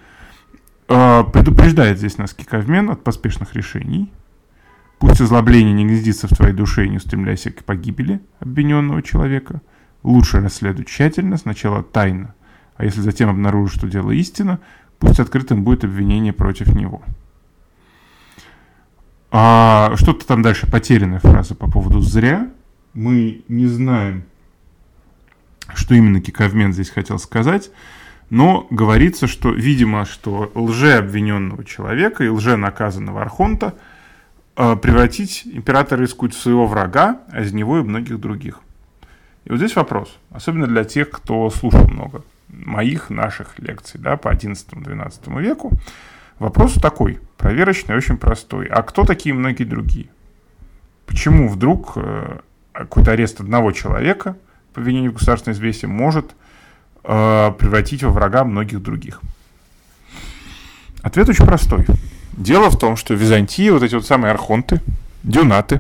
Э, 0.90 1.24
предупреждает 1.24 2.00
здесь 2.00 2.18
нас 2.18 2.34
Киковмен 2.34 2.90
от 2.90 3.06
поспешных 3.06 3.56
решений. 3.56 4.12
Пусть 4.98 5.22
озлобление 5.22 5.74
не 5.74 5.86
гнездится 5.86 6.28
в 6.28 6.36
твоей 6.36 6.54
душе 6.54 6.86
и 6.86 6.90
не 6.90 6.98
устремляйся 6.98 7.52
к 7.52 7.64
погибели 7.64 8.20
обвиненного 8.42 9.02
человека. 9.02 9.62
Лучше 10.04 10.42
расследуй 10.42 10.84
тщательно, 10.84 11.38
сначала 11.38 11.84
тайно, 11.84 12.36
а 12.76 12.84
если 12.84 13.00
затем 13.00 13.30
обнаружишь, 13.30 13.78
что 13.78 13.88
дело 13.88 14.12
истина, 14.12 14.60
пусть 15.00 15.22
открытым 15.22 15.64
будет 15.64 15.86
обвинение 15.86 16.34
против 16.34 16.76
него. 16.76 17.02
А 19.32 19.96
что-то 19.96 20.26
там 20.26 20.42
дальше 20.42 20.68
потерянная 20.68 21.20
фраза 21.20 21.56
по 21.56 21.70
поводу 21.70 22.02
«зря». 22.02 22.50
Мы 22.94 23.44
не 23.48 23.68
знаем, 23.68 24.24
что 25.76 25.94
именно 25.94 26.20
Киковмен 26.20 26.74
здесь 26.74 26.90
хотел 26.90 27.20
сказать, 27.20 27.70
но 28.30 28.68
говорится, 28.72 29.28
что, 29.28 29.52
видимо, 29.52 30.06
что 30.06 30.52
лже 30.56 30.94
обвиненного 30.94 31.64
человека 31.64 32.24
и 32.24 32.30
лже 32.30 32.58
наказанного 32.58 33.22
Архонта 33.22 33.76
э, 34.56 34.76
превратить 34.76 35.44
императора 35.46 36.02
рискует 36.02 36.34
в 36.34 36.42
своего 36.42 36.66
врага, 36.66 37.20
а 37.32 37.42
из 37.42 37.54
него 37.54 37.80
и 37.80 37.84
многих 37.84 38.20
других. 38.20 38.62
И 39.46 39.52
вот 39.52 39.58
здесь 39.58 39.76
вопрос, 39.76 40.18
особенно 40.32 40.68
для 40.68 40.84
тех, 40.84 41.10
кто 41.10 41.50
слушал 41.50 41.88
много 41.88 42.24
моих, 42.50 43.10
наших 43.10 43.58
лекций 43.60 44.00
да, 44.00 44.18
по 44.18 44.30
XI-XII 44.30 45.42
веку. 45.42 45.72
Вопрос 46.40 46.76
такой, 46.76 47.20
проверочный, 47.38 47.96
очень 47.98 48.18
простой. 48.18 48.66
А 48.68 48.82
кто 48.82 49.04
такие 49.04 49.36
многие 49.36 49.66
другие? 49.66 50.08
Почему 51.06 51.50
вдруг 51.50 51.94
э, 51.98 52.40
какой-то 52.72 53.12
арест 53.12 53.42
одного 53.42 53.74
человека 53.74 54.38
по 54.74 54.80
обвинению 54.80 55.12
в 55.12 55.16
государственной 55.16 55.54
известии 55.54 55.86
может 55.86 56.32
э, 57.04 57.52
превратить 57.60 58.04
во 58.04 58.12
врага 58.12 58.46
многих 58.46 58.82
других? 58.82 59.20
Ответ 61.02 61.28
очень 61.28 61.46
простой. 61.46 61.86
Дело 62.32 62.70
в 62.70 62.80
том, 62.80 62.96
что 62.96 63.14
Византии 63.14 63.70
вот 63.70 63.84
эти 63.84 63.96
вот 63.96 64.06
самые 64.06 64.32
архонты, 64.32 64.80
дюнаты, 65.24 65.80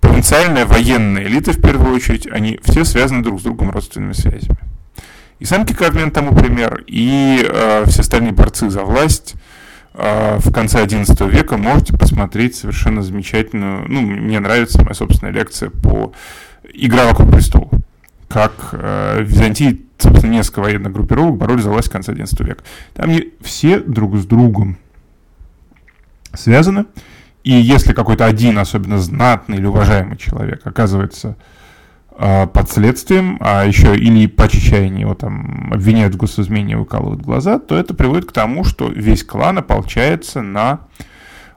провинциальная 0.00 0.64
военная 0.64 1.24
элита 1.24 1.50
в 1.52 1.60
первую 1.60 1.96
очередь, 1.96 2.28
они 2.28 2.60
все 2.62 2.84
связаны 2.84 3.24
друг 3.24 3.40
с 3.40 3.42
другом 3.42 3.70
родственными 3.70 4.12
связями. 4.12 4.58
И 5.40 5.44
сам 5.44 5.66
Кикармен 5.66 6.12
тому 6.12 6.36
пример, 6.36 6.84
и 6.86 7.44
э, 7.44 7.84
все 7.88 8.02
остальные 8.02 8.32
борцы 8.32 8.70
за 8.70 8.82
власть– 8.82 9.34
в 9.94 10.52
конце 10.52 10.84
XI 10.84 11.28
века 11.28 11.56
можете 11.56 11.96
посмотреть 11.96 12.56
совершенно 12.56 13.02
замечательную, 13.02 13.86
ну, 13.88 14.00
мне 14.00 14.40
нравится 14.40 14.82
моя 14.82 14.94
собственная 14.94 15.32
лекция 15.32 15.70
по 15.70 16.12
«Игра 16.72 17.06
вокруг 17.06 17.30
престола». 17.30 17.68
Как 18.28 18.52
э, 18.72 19.22
Византии, 19.22 19.84
собственно, 19.98 20.32
несколько 20.32 20.60
военных 20.60 20.92
группировок 20.92 21.36
боролись 21.36 21.64
за 21.64 21.70
власть 21.70 21.88
в 21.88 21.92
конце 21.92 22.12
XI 22.12 22.44
века. 22.44 22.64
Там 22.94 23.10
все 23.42 23.80
друг 23.80 24.16
с 24.16 24.24
другом 24.24 24.78
связаны. 26.32 26.86
И 27.44 27.52
если 27.52 27.92
какой-то 27.92 28.24
один, 28.24 28.58
особенно 28.58 28.98
знатный 28.98 29.58
или 29.58 29.66
уважаемый 29.66 30.16
человек, 30.16 30.62
оказывается 30.64 31.28
э, 31.28 31.61
под 32.18 32.70
следствием, 32.70 33.38
а 33.40 33.64
еще 33.64 33.96
или 33.96 34.26
по 34.26 34.48
чечаянию 34.48 35.00
его 35.00 35.14
там 35.14 35.72
обвиняют 35.72 36.14
в 36.14 36.18
госизмене 36.18 36.76
выкалывают 36.76 37.22
глаза, 37.22 37.58
то 37.58 37.76
это 37.76 37.94
приводит 37.94 38.26
к 38.26 38.32
тому, 38.32 38.64
что 38.64 38.88
весь 38.88 39.24
клан 39.24 39.58
ополчается 39.58 40.42
на 40.42 40.80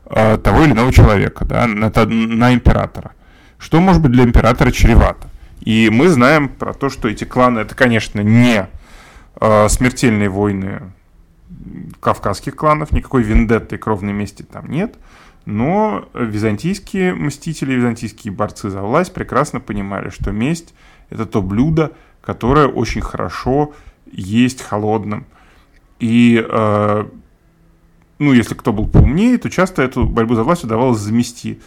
э, 0.05 0.37
того 0.37 0.63
или 0.63 0.71
иного 0.71 0.91
человека, 0.93 1.45
да, 1.45 1.67
на, 1.67 1.91
на 1.93 2.53
императора. 2.53 3.11
Что 3.57 3.79
может 3.79 4.01
быть 4.01 4.11
для 4.11 4.23
императора 4.23 4.71
чревато? 4.71 5.27
И 5.59 5.89
мы 5.91 6.07
знаем 6.09 6.49
про 6.49 6.73
то, 6.73 6.89
что 6.89 7.09
эти 7.09 7.25
кланы, 7.25 7.59
это, 7.59 7.75
конечно, 7.75 8.21
не 8.21 8.67
э, 9.39 9.69
смертельные 9.69 10.29
войны 10.29 10.81
кавказских 11.99 12.55
кланов, 12.55 12.91
никакой 12.91 13.23
вендетты 13.23 13.75
и 13.75 13.79
кровной 13.79 14.13
мести 14.13 14.43
там 14.43 14.69
нет– 14.69 14.95
но 15.45 16.09
византийские 16.13 17.13
мстители, 17.13 17.73
византийские 17.73 18.33
борцы 18.33 18.69
за 18.69 18.81
власть 18.81 19.13
прекрасно 19.13 19.59
понимали, 19.59 20.09
что 20.09 20.31
месть– 20.31 20.73
это 21.09 21.25
то 21.25 21.41
блюдо, 21.41 21.91
которое 22.21 22.67
очень 22.67 23.01
хорошо 23.01 23.73
есть 24.11 24.63
холодным. 24.63 25.25
И, 25.99 26.43
э, 26.47 27.05
ну, 28.17 28.33
если 28.33 28.55
кто 28.55 28.73
был 28.73 28.87
поумнее, 28.87 29.37
то 29.37 29.49
часто 29.49 29.83
эту 29.83 30.05
борьбу 30.05 30.33
за 30.33 30.43
власть 30.43 30.63
удавалось 30.63 30.99
замести 30.99 31.61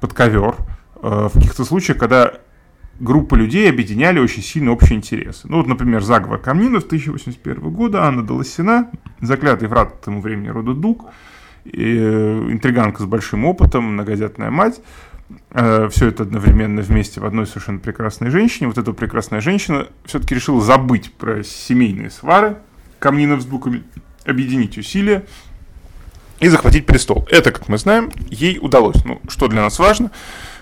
под 0.00 0.12
ковер. 0.12 0.56
Э, 1.02 1.28
в 1.28 1.32
каких-то 1.32 1.64
случаях, 1.64 1.98
когда 1.98 2.34
группы 3.00 3.36
людей 3.36 3.68
объединяли 3.68 4.20
очень 4.20 4.42
сильно 4.42 4.70
общие 4.70 4.96
интересы. 4.96 5.48
Ну, 5.48 5.56
вот, 5.56 5.66
например, 5.66 6.02
заговор 6.04 6.38
Камнинов 6.38 6.84
1081 6.84 7.68
года, 7.72 8.04
Анна 8.04 8.22
Долосина, 8.24 8.92
заклятый 9.20 9.66
врат 9.66 9.90
к 9.90 10.04
тому 10.04 10.20
времени 10.20 10.48
рода 10.48 10.72
Дук– 10.72 11.06
Э, 11.64 12.48
интриганка 12.50 13.02
с 13.02 13.06
большим 13.06 13.44
опытом, 13.46 13.94
многодетная 13.94 14.50
мать. 14.50 14.80
Э, 15.50 15.88
Все 15.90 16.08
это 16.08 16.24
одновременно 16.24 16.82
вместе 16.82 17.20
в 17.20 17.24
одной 17.24 17.46
совершенно 17.46 17.78
прекрасной 17.78 18.30
женщине. 18.30 18.68
Вот 18.68 18.76
эта 18.76 18.92
прекрасная 18.92 19.40
женщина 19.40 19.86
все-таки 20.04 20.34
решила 20.34 20.60
забыть 20.60 21.12
про 21.12 21.42
семейные 21.42 22.10
свары 22.10 22.58
Камнинов 22.98 23.40
с 23.40 23.46
Буками, 23.46 23.82
объединить 24.26 24.76
усилия 24.76 25.24
и 26.40 26.48
захватить 26.48 26.84
престол. 26.84 27.26
Это, 27.30 27.50
как 27.50 27.68
мы 27.68 27.78
знаем, 27.78 28.10
ей 28.28 28.58
удалось. 28.60 29.02
Ну, 29.04 29.20
что 29.28 29.48
для 29.48 29.62
нас 29.62 29.78
важно? 29.78 30.10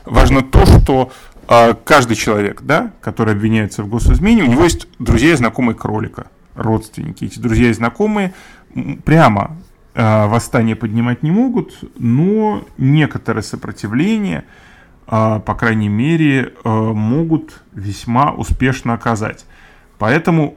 Важно 0.04 0.42
то, 0.42 0.64
что 0.66 1.12
а, 1.48 1.74
каждый 1.74 2.16
человек, 2.16 2.62
да, 2.62 2.92
который 3.00 3.34
обвиняется 3.34 3.82
в 3.82 3.88
госизмене, 3.88 4.44
у 4.44 4.46
него 4.46 4.64
есть 4.64 4.86
друзья 4.98 5.32
и 5.32 5.36
знакомые 5.36 5.76
кролика, 5.76 6.26
родственники. 6.54 7.24
Эти 7.24 7.38
друзья 7.38 7.70
и 7.70 7.72
знакомые 7.72 8.34
прямо 9.04 9.56
Э, 9.56 9.61
восстание 9.94 10.74
поднимать 10.74 11.22
не 11.22 11.30
могут, 11.30 11.78
но 11.98 12.64
некоторое 12.78 13.42
сопротивление, 13.42 14.44
э, 15.06 15.40
по 15.44 15.54
крайней 15.54 15.88
мере, 15.88 16.54
э, 16.64 16.68
могут 16.68 17.62
весьма 17.72 18.32
успешно 18.32 18.94
оказать. 18.94 19.44
Поэтому 19.98 20.56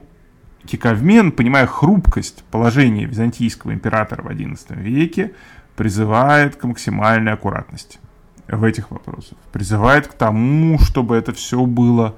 Киковмен, 0.64 1.32
понимая 1.32 1.66
хрупкость 1.66 2.44
положения 2.50 3.04
византийского 3.04 3.72
императора 3.72 4.22
в 4.22 4.26
XI 4.28 4.80
веке, 4.80 5.32
призывает 5.76 6.56
к 6.56 6.64
максимальной 6.64 7.32
аккуратности 7.32 7.98
в 8.48 8.64
этих 8.64 8.90
вопросах. 8.90 9.36
Призывает 9.52 10.08
к 10.08 10.14
тому, 10.14 10.78
чтобы 10.78 11.16
это 11.16 11.32
все 11.32 11.64
было 11.66 12.16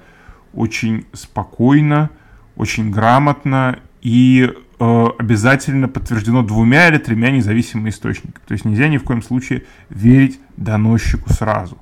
очень 0.55 1.07
спокойно, 1.13 2.11
очень 2.57 2.91
грамотно 2.91 3.81
и 4.01 4.55
Э, 4.55 4.68
обязательно 4.79 5.89
подтверждено 5.89 6.43
двумя 6.43 6.89
или 6.89 6.99
тремя 6.99 7.31
независимыми 7.31 7.91
источниками. 7.91 8.45
То 8.47 8.53
есть 8.53 8.65
нельзя 8.65 8.89
ни 8.89 8.99
в 8.99 9.05
коем 9.05 9.23
случае 9.23 9.65
верить 9.89 10.39
доносчику 10.57 11.33
сразу. 11.33 11.79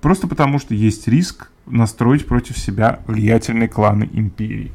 Просто 0.00 0.26
потому, 0.26 0.58
что 0.58 0.74
есть 0.74 1.08
риск 1.08 1.50
настроить 1.66 2.26
против 2.26 2.58
себя 2.58 3.00
влиятельные 3.06 3.68
кланы 3.68 4.08
империи. 4.12 4.72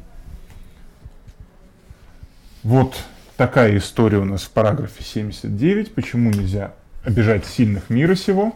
Вот 2.62 3.04
такая 3.36 3.76
история 3.78 4.18
у 4.18 4.24
нас 4.24 4.42
в 4.44 4.50
параграфе 4.50 5.02
79. 5.02 5.94
Почему 5.94 6.30
нельзя 6.30 6.74
обижать 7.04 7.44
сильных 7.44 7.90
мира 7.90 8.14
сего? 8.14 8.54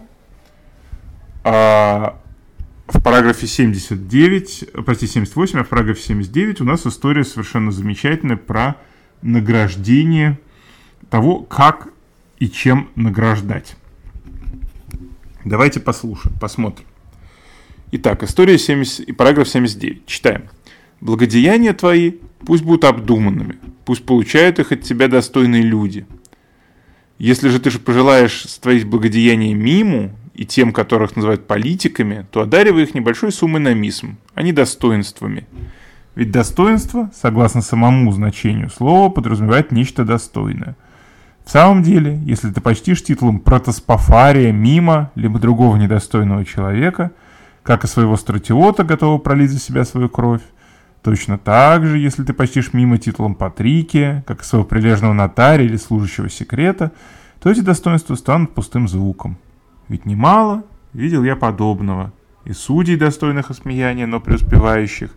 А 1.45 2.19
в 2.88 3.03
параграфе 3.03 3.46
79, 3.46 4.70
прости, 4.85 5.07
78, 5.07 5.61
а 5.61 5.64
в 5.64 5.68
параграфе 5.68 6.03
79 6.03 6.61
у 6.61 6.64
нас 6.64 6.87
история 6.87 7.25
совершенно 7.25 7.72
замечательная 7.72 8.37
про 8.37 8.77
награждение 9.22 10.38
того, 11.11 11.40
как 11.40 11.88
и 12.38 12.49
чем 12.49 12.90
награждать. 12.94 13.77
Давайте 15.44 15.81
послушаем, 15.81 16.37
посмотрим. 16.38 16.87
Итак, 17.92 18.22
история 18.22 18.59
70, 18.59 19.16
параграф 19.16 19.49
79. 19.49 20.07
Читаем. 20.07 20.44
«Благодеяния 21.01 21.72
твои 21.72 22.14
пусть 22.44 22.64
будут 22.64 22.85
обдуманными, 22.85 23.59
пусть 23.85 24.05
получают 24.05 24.59
их 24.59 24.72
от 24.72 24.83
тебя 24.83 25.09
достойные 25.09 25.62
люди. 25.62 26.07
Если 27.18 27.49
же 27.49 27.61
ты 27.61 27.70
же 27.70 27.79
пожелаешь 27.79 28.42
твоих 28.61 28.87
благодеяний 28.87 29.55
миму 29.55 30.16
и 30.37 30.44
тем, 30.44 30.72
которых 30.72 31.16
называют 31.16 31.46
политиками, 31.46 32.27
то 32.31 32.42
одаривай 32.42 32.83
их 32.83 32.94
небольшой 32.94 33.33
суммой 33.33 33.61
на 33.61 33.72
мисм, 33.72 34.18
а 34.35 34.42
не 34.42 34.53
достоинствами. 34.53 35.46
Ведь 36.14 36.31
достоинство, 36.31 37.11
согласно 37.14 37.62
самому 37.62 38.12
значению 38.12 38.68
слова, 38.68 39.09
подразумевает 39.11 39.72
нечто 39.72 40.05
достойное. 40.05 40.77
В 41.44 41.51
самом 41.51 41.83
деле, 41.83 42.18
если 42.25 42.51
ты 42.51 42.61
почтишь 42.61 43.03
титулом 43.03 43.40
протоспофария, 43.40 44.53
мимо, 44.53 45.11
либо 45.14 45.38
другого 45.38 45.77
недостойного 45.77 46.44
человека, 46.44 47.12
как 47.62 47.85
и 47.85 47.87
своего 47.87 48.16
стратиота, 48.16 48.85
готового 48.85 49.18
пролить 49.18 49.51
за 49.51 49.59
себя 49.59 49.85
свою 49.85 50.11
кровь, 50.11 50.42
точно 51.03 51.38
так 51.38 51.87
же, 51.87 51.99
если 51.99 52.25
ты 52.25 52.35
почтишь 52.35 52.75
мимо 52.75 52.99
титулом 52.99 53.37
патрикия, 53.37 54.22
как 54.27 54.42
и 54.42 54.44
своего 54.44 54.66
прилежного 54.66 55.14
нотария 55.14 55.66
или 55.66 55.77
служащего 55.77 56.29
секрета, 56.29 56.92
то 57.40 57.51
эти 57.51 57.61
достоинства 57.61 58.16
станут 58.16 58.55
пустым 58.55 58.87
звуком. 58.87 59.38
Ведь 59.88 60.07
немало 60.07 60.64
видел 60.92 61.22
я 61.25 61.37
подобного, 61.37 62.12
и 62.44 62.53
судей, 62.53 62.96
достойных 62.96 63.51
осмеяния, 63.51 64.07
но 64.07 64.20
преуспевающих, 64.20 65.11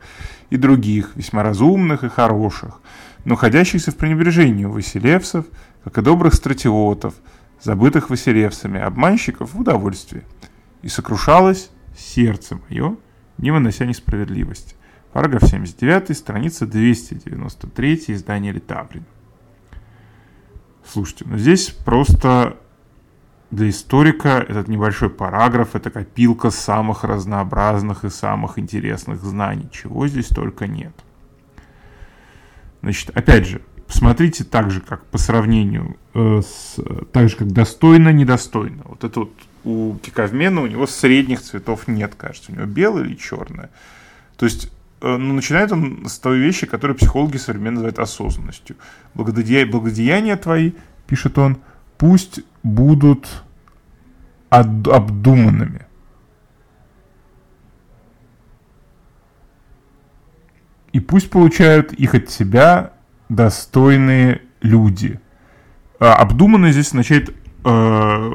и 0.49 0.57
других, 0.57 1.11
весьма 1.15 1.43
разумных 1.43 2.03
и 2.03 2.09
хороших, 2.09 2.81
но 3.23 3.35
ходящихся 3.35 3.91
в 3.91 3.97
пренебрежении 3.97 4.65
у 4.65 4.71
Василевсов, 4.71 5.45
как 5.83 5.97
и 5.97 6.01
добрых 6.01 6.33
стратиотов, 6.33 7.13
забытых 7.61 8.09
Василевсами, 8.09 8.79
обманщиков 8.79 9.53
в 9.53 9.59
удовольствие. 9.59 10.23
И 10.81 10.87
сокрушалось 10.87 11.69
сердце 11.97 12.59
мое, 12.69 12.97
не 13.37 13.51
вынося 13.51 13.85
несправедливости. 13.85 14.75
Параграф 15.13 15.43
79, 15.43 16.17
страница 16.17 16.65
293, 16.65 18.05
издание 18.07 18.51
Литаврин. 18.51 19.05
Слушайте, 20.85 21.25
ну 21.27 21.37
здесь 21.37 21.69
просто 21.69 22.57
для 23.51 23.69
историка 23.69 24.45
этот 24.47 24.67
небольшой 24.67 25.09
параграф– 25.09 25.69
это 25.75 25.89
копилка 25.89 26.51
самых 26.51 27.03
разнообразных 27.03 28.05
и 28.05 28.09
самых 28.09 28.59
интересных 28.59 29.21
знаний, 29.21 29.69
чего 29.71 30.07
здесь 30.07 30.27
только 30.27 30.67
нет. 30.67 30.93
Значит, 32.81 33.09
опять 33.15 33.47
же, 33.47 33.61
посмотрите 33.87 34.43
так 34.43 34.69
же, 34.69 34.81
как 34.81 35.03
по 35.05 35.17
сравнению, 35.17 35.97
э, 36.13 36.41
с, 36.41 36.79
так 37.11 37.29
же, 37.29 37.37
как 37.37 37.51
достойно-недостойно. 37.51 38.83
Вот 38.85 39.03
это 39.03 39.21
вот 39.21 39.33
у 39.63 39.95
киковмена 39.97 40.61
у 40.61 40.67
него 40.67 40.85
средних 40.85 41.41
цветов 41.41 41.87
нет, 41.87 42.13
кажется. 42.15 42.51
У 42.51 42.55
него 42.55 42.65
белое 42.65 43.03
или 43.03 43.15
черное. 43.15 43.71
То 44.37 44.45
есть, 44.45 44.71
э, 45.01 45.17
ну, 45.17 45.33
начинает 45.33 45.71
он 45.71 46.05
с 46.07 46.19
той 46.19 46.37
вещи, 46.37 46.67
которую 46.67 46.97
психологи 46.97 47.37
современно 47.37 47.75
называют 47.75 47.99
осознанностью. 47.99 48.75
Благодея... 49.15 49.65
Благодеяния 49.65 50.37
твои, 50.37 50.73
пишет 51.07 51.39
он, 51.39 51.57
пусть 51.97 52.41
будут 52.63 53.43
обдуманными. 54.49 55.85
И 60.91 60.99
пусть 60.99 61.29
получают 61.29 61.93
их 61.93 62.15
от 62.15 62.29
себя 62.29 62.93
достойные 63.29 64.41
люди. 64.61 65.19
А, 65.99 66.15
здесь 66.71 66.87
означает 66.87 67.35
э, 67.63 68.31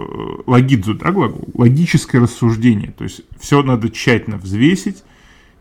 логидзу, 0.47 0.95
да, 0.95 1.11
глагол? 1.11 1.49
Логическое 1.55 2.21
рассуждение. 2.21 2.93
То 2.93 3.05
есть 3.05 3.23
все 3.39 3.63
надо 3.63 3.91
тщательно 3.91 4.37
взвесить 4.37 5.03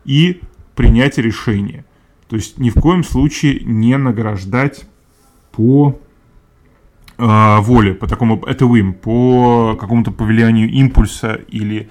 и 0.06 0.42
принять 0.76 1.18
решение. 1.18 1.86
То 2.28 2.36
есть 2.36 2.58
ни 2.60 2.70
в 2.70 2.76
коем 2.76 3.04
случае 3.04 3.62
не 3.62 3.98
награждать 3.98 4.86
по 5.52 6.00
э, 7.24 7.60
воле, 7.62 7.94
по 7.94 8.08
такому 8.08 8.44
это 8.46 8.66
им, 8.66 8.94
по 8.94 9.76
какому-то 9.80 10.12
повлиянию 10.12 10.70
импульса 10.70 11.40
или 11.48 11.90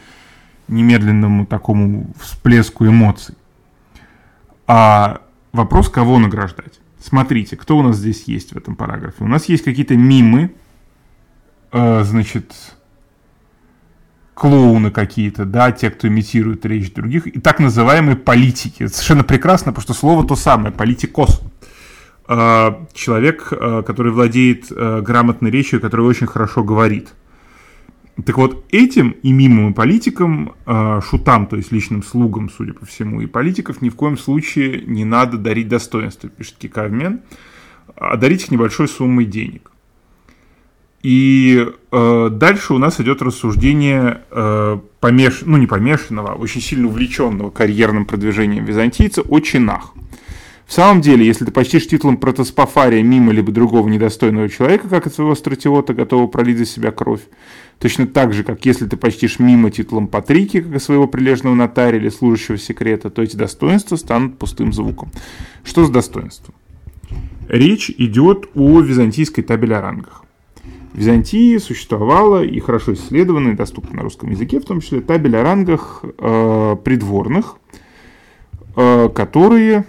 немедленному 0.69 1.47
такому 1.47 2.13
всплеску 2.21 2.87
эмоций. 2.87 3.35
А 4.67 5.23
вопрос, 5.53 5.89
кого 5.89 6.19
награждать? 6.19 6.81
Смотрите, 7.01 7.57
кто 7.57 7.79
у 7.79 7.83
нас 7.83 7.97
здесь 7.97 8.25
есть 8.25 8.53
в 8.53 8.57
этом 8.57 8.77
параграфе. 8.77 9.25
У 9.25 9.29
нас 9.29 9.47
есть 9.49 9.65
какие-то 9.65 9.97
мимы, 9.97 10.53
э, 11.73 12.05
значит, 12.05 12.55
клоуны 14.35 14.91
какие-то, 14.91 15.45
да, 15.45 15.73
те, 15.73 15.91
кто 15.91 16.09
имитирует 16.09 16.65
речь 16.65 16.93
других, 16.93 17.27
и 17.27 17.41
так 17.41 17.59
называемые 17.59 18.17
политики. 18.17 18.85
Это 18.85 18.93
совершенно 18.93 19.25
прекрасно, 19.25 19.73
потому 19.73 19.83
что 19.83 19.95
слово 19.95 20.27
то 20.27 20.37
самое, 20.37 20.73
политикос. 20.73 21.43
Э, 22.35 22.73
человек, 22.95 23.49
э, 23.51 23.83
который 23.87 24.11
владеет 24.11 24.71
э, 24.71 25.03
грамотной 25.03 25.51
речью, 25.51 25.83
который 25.83 26.07
очень 26.07 26.27
хорошо 26.27 26.65
говорит. 26.65 27.13
Так 28.25 28.39
вот, 28.39 28.65
этим 28.71 29.11
и 29.23 29.33
мимым 29.33 29.73
политикам, 29.73 30.53
шутам, 31.03 31.47
то 31.47 31.57
есть 31.57 31.73
личным 31.73 32.03
слугам, 32.03 32.51
судя 32.51 32.75
по 32.75 32.85
всему, 32.85 33.23
и 33.23 33.27
политиков 33.27 33.81
ни 33.81 33.89
в 33.89 33.97
коем 33.97 34.19
случае 34.19 34.83
не 34.83 35.07
надо 35.07 35.39
дарить 35.39 35.69
достоинство, 35.69 36.29
пишет 36.29 36.57
Кикавмен, 36.59 37.23
а 37.97 38.19
дарить 38.19 38.45
их 38.45 38.51
небольшой 38.51 38.89
суммой 38.89 39.25
денег. 39.25 39.71
И 41.03 41.67
э, 41.91 42.29
дальше 42.31 42.75
у 42.75 42.79
нас 42.79 43.01
идет 43.01 43.23
рассуждение 43.23 44.21
э, 44.31 44.79
помеш... 45.01 45.41
ну 45.47 45.57
не 45.57 45.67
помешанного, 45.67 46.33
а 46.33 46.35
очень 46.35 46.61
сильно 46.61 46.89
увлеченного 46.89 47.51
карьерным 47.51 48.05
продвижением 48.05 48.67
византийца 48.67 49.23
о 49.23 49.41
чинах. 49.41 49.95
В 50.67 50.73
самом 50.73 51.01
деле, 51.03 51.27
если 51.27 51.45
ты 51.45 51.51
почтишь 51.51 51.87
титулом 51.87 52.17
протоспофария 52.17 53.03
мимо 53.03 53.33
либо 53.33 53.53
другого 53.53 53.89
недостойного 53.89 54.49
человека, 54.49 54.89
как 54.89 55.07
от 55.07 55.15
своего 55.15 55.35
стратиота, 55.35 55.93
готового 55.93 56.29
пролить 56.29 56.59
за 56.59 56.65
себя 56.65 56.93
кровь, 56.93 57.23
точно 57.79 58.07
так 58.07 58.33
же, 58.33 58.43
как 58.45 58.65
если 58.65 58.87
ты 58.87 58.97
почтишь 58.97 59.39
мимо 59.39 59.71
титулом 59.71 60.07
патрики, 60.07 60.61
как 60.61 60.75
и 60.75 60.79
своего 60.79 61.07
прилежного 61.07 61.55
нотария 61.55 62.01
или 62.01 62.09
служащего 62.09 62.57
секрета, 62.59 63.11
то 63.11 63.23
эти 63.23 63.37
достоинства 63.37 63.97
станут 63.97 64.39
пустым 64.39 64.73
звуком. 64.73 65.11
Что 65.65 65.85
за 65.85 65.93
достоинство? 65.93 66.55
Речь 67.49 67.91
идет 67.91 68.49
о 68.55 68.81
византийской 68.81 69.45
табели 69.45 69.75
о 69.75 69.83
рангах. 69.83 70.25
В 70.93 70.99
Византии 70.99 71.57
существовала 71.57 72.45
и 72.45 72.61
хорошо 72.61 72.93
исследованная, 72.93 73.55
доступна 73.55 73.97
на 73.97 74.03
русском 74.03 74.31
языке, 74.31 74.61
в 74.61 74.65
том 74.65 74.81
числе 74.81 75.01
табель 75.01 75.37
о 75.37 75.43
рангах 75.43 76.03
э, 76.03 76.77
придворных, 76.85 77.57
э, 78.77 79.09
которые 79.15 79.85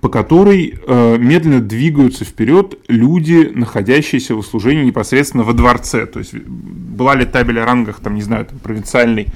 по 0.00 0.08
которой 0.08 0.78
э, 0.86 1.16
медленно 1.18 1.60
двигаются 1.60 2.24
вперед 2.24 2.78
люди, 2.88 3.50
находящиеся 3.54 4.34
в 4.34 4.42
служении 4.42 4.84
непосредственно 4.84 5.42
во 5.42 5.52
дворце. 5.52 6.06
То 6.06 6.18
есть 6.18 6.34
была 6.34 7.14
ли 7.14 7.24
табель 7.24 7.60
о 7.60 7.64
рангах, 7.64 8.00
там, 8.00 8.14
не 8.14 8.22
знаю, 8.22 8.46
там, 8.46 8.58
провинциальный 8.58 9.28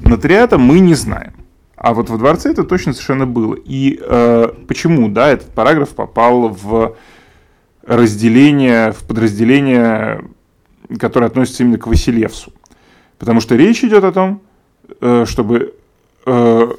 нотариата, 0.00 0.58
мы 0.58 0.78
не 0.78 0.94
знаем. 0.94 1.32
А 1.76 1.94
вот 1.94 2.10
во 2.10 2.18
дворце 2.18 2.50
это 2.50 2.64
точно 2.64 2.92
совершенно 2.92 3.26
было. 3.26 3.54
И 3.54 4.00
э, 4.00 4.48
почему, 4.66 5.08
да, 5.08 5.28
этот 5.28 5.50
параграф 5.50 5.90
попал 5.90 6.48
в 6.48 6.96
разделение, 7.86 8.92
в 8.92 9.04
подразделение, 9.04 10.24
которое 10.98 11.26
относится 11.26 11.62
именно 11.62 11.78
к 11.78 11.86
Василевсу. 11.86 12.52
Потому 13.18 13.40
что 13.40 13.56
речь 13.56 13.84
идет 13.84 14.04
о 14.04 14.12
том, 14.12 14.42
э, 15.00 15.24
чтобы 15.26 15.74
э, 16.26 16.72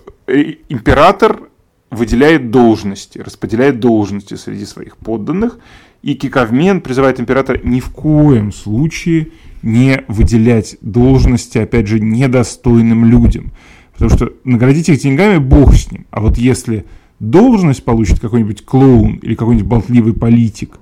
император 0.69 1.48
выделяет 1.91 2.51
должности, 2.51 3.19
распределяет 3.19 3.79
должности 3.79 4.35
среди 4.35 4.65
своих 4.65 4.97
подданных, 4.97 5.59
и 6.01 6.13
Киковмен 6.13 6.81
призывает 6.81 7.19
императора 7.19 7.59
ни 7.63 7.79
в 7.79 7.89
коем 7.89 8.51
случае 8.51 9.29
не 9.61 10.03
выделять 10.07 10.77
должности, 10.81 11.57
опять 11.57 11.87
же, 11.87 11.99
недостойным 11.99 13.05
людям. 13.05 13.51
Потому 13.93 14.11
что 14.11 14.33
наградить 14.45 14.87
их 14.87 15.01
деньгами 15.01 15.39
бог 15.39 15.75
с 15.75 15.91
ним. 15.91 16.05
А 16.11 16.21
вот 16.21 16.37
если 16.37 16.85
должность 17.19 17.83
получит 17.83 18.21
какой-нибудь 18.21 18.63
клоун 18.63 19.17
или 19.17 19.35
какой-нибудь 19.35 19.67
болтливый 19.67 20.13
политик, 20.13 20.79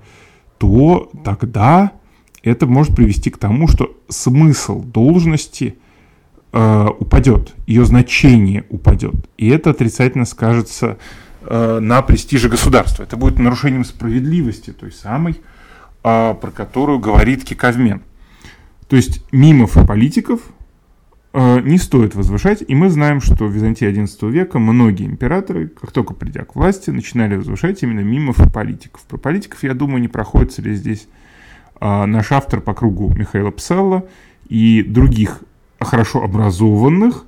то 0.59 1.09
тогда 1.23 1.93
это 2.43 2.67
может 2.67 2.95
привести 2.95 3.31
к 3.31 3.37
тому, 3.37 3.67
что 3.67 3.95
смысл 4.09 4.83
должности– 4.83 5.77
э, 6.51 6.87
упадет, 6.99 7.53
ее 7.65 7.85
значение 7.85 8.65
упадет. 8.69 9.15
И 9.37 9.49
это 9.49 9.71
отрицательно 9.71 10.25
скажется 10.25 10.97
э, 11.41 11.79
на 11.79 12.01
престиже 12.01 12.49
государства. 12.49 13.03
Это 13.03 13.17
будет 13.17 13.39
нарушением 13.39 13.85
справедливости, 13.85 14.71
той 14.71 14.91
самой, 14.91 15.41
э, 16.03 16.35
про 16.39 16.51
которую 16.51 16.99
говорит 16.99 17.43
Киковмен. 17.43 18.01
То 18.87 18.95
есть 18.95 19.23
мимов 19.31 19.77
и 19.77 19.85
политиков 19.85 20.41
э, 21.33 21.61
не 21.61 21.77
стоит 21.77 22.15
возвышать, 22.15 22.63
и 22.65 22.73
мы 22.73 22.89
знаем, 22.89 23.19
что 23.19 23.45
в 23.45 23.51
Византии 23.51 23.87
XI 23.87 24.29
века 24.31 24.59
многие 24.59 25.05
императоры, 25.05 25.67
как 25.67 25.91
только 25.91 26.13
придя 26.13 26.45
к 26.45 26.55
власти, 26.55 26.89
начинали 26.89 27.35
возвышать 27.35 27.83
именно 27.83 27.99
мимов 27.99 28.39
и 28.39 28.49
политиков. 28.49 29.01
Про 29.01 29.17
политиков, 29.17 29.63
я 29.63 29.73
думаю, 29.73 30.01
не 30.01 30.07
проходит 30.07 30.57
ли 30.59 30.73
здесь 30.73 31.07
э, 31.81 32.05
наш 32.05 32.31
автор 32.31 32.61
по 32.61 32.73
кругу 32.73 33.13
Михаила 33.13 33.51
Пселла, 33.51 34.05
и 34.47 34.81
других 34.81 35.41
хорошо 35.79 36.23
образованных, 36.23 37.25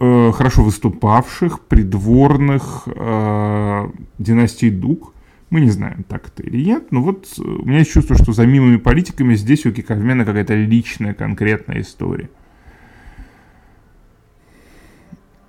э, 0.00 0.32
хорошо 0.32 0.62
выступавших, 0.62 1.60
придворных 1.60 2.82
э, 2.86 3.90
династии 4.18 4.70
Дук. 4.70 5.14
Мы 5.50 5.60
не 5.60 5.70
знаем, 5.70 6.04
так 6.08 6.28
это 6.28 6.42
или 6.42 6.64
нет, 6.64 6.92
но 6.92 7.02
вот 7.02 7.28
э, 7.38 7.42
у 7.42 7.66
меня 7.66 7.80
есть 7.80 7.92
чувство, 7.92 8.16
что 8.16 8.32
за 8.32 8.46
мимыми 8.46 8.76
политиками 8.76 9.34
здесь 9.34 9.66
у 9.66 9.72
Кикавмена 9.72 10.24
какая-то 10.24 10.54
личная, 10.54 11.14
конкретная 11.14 11.80
история. 11.80 12.30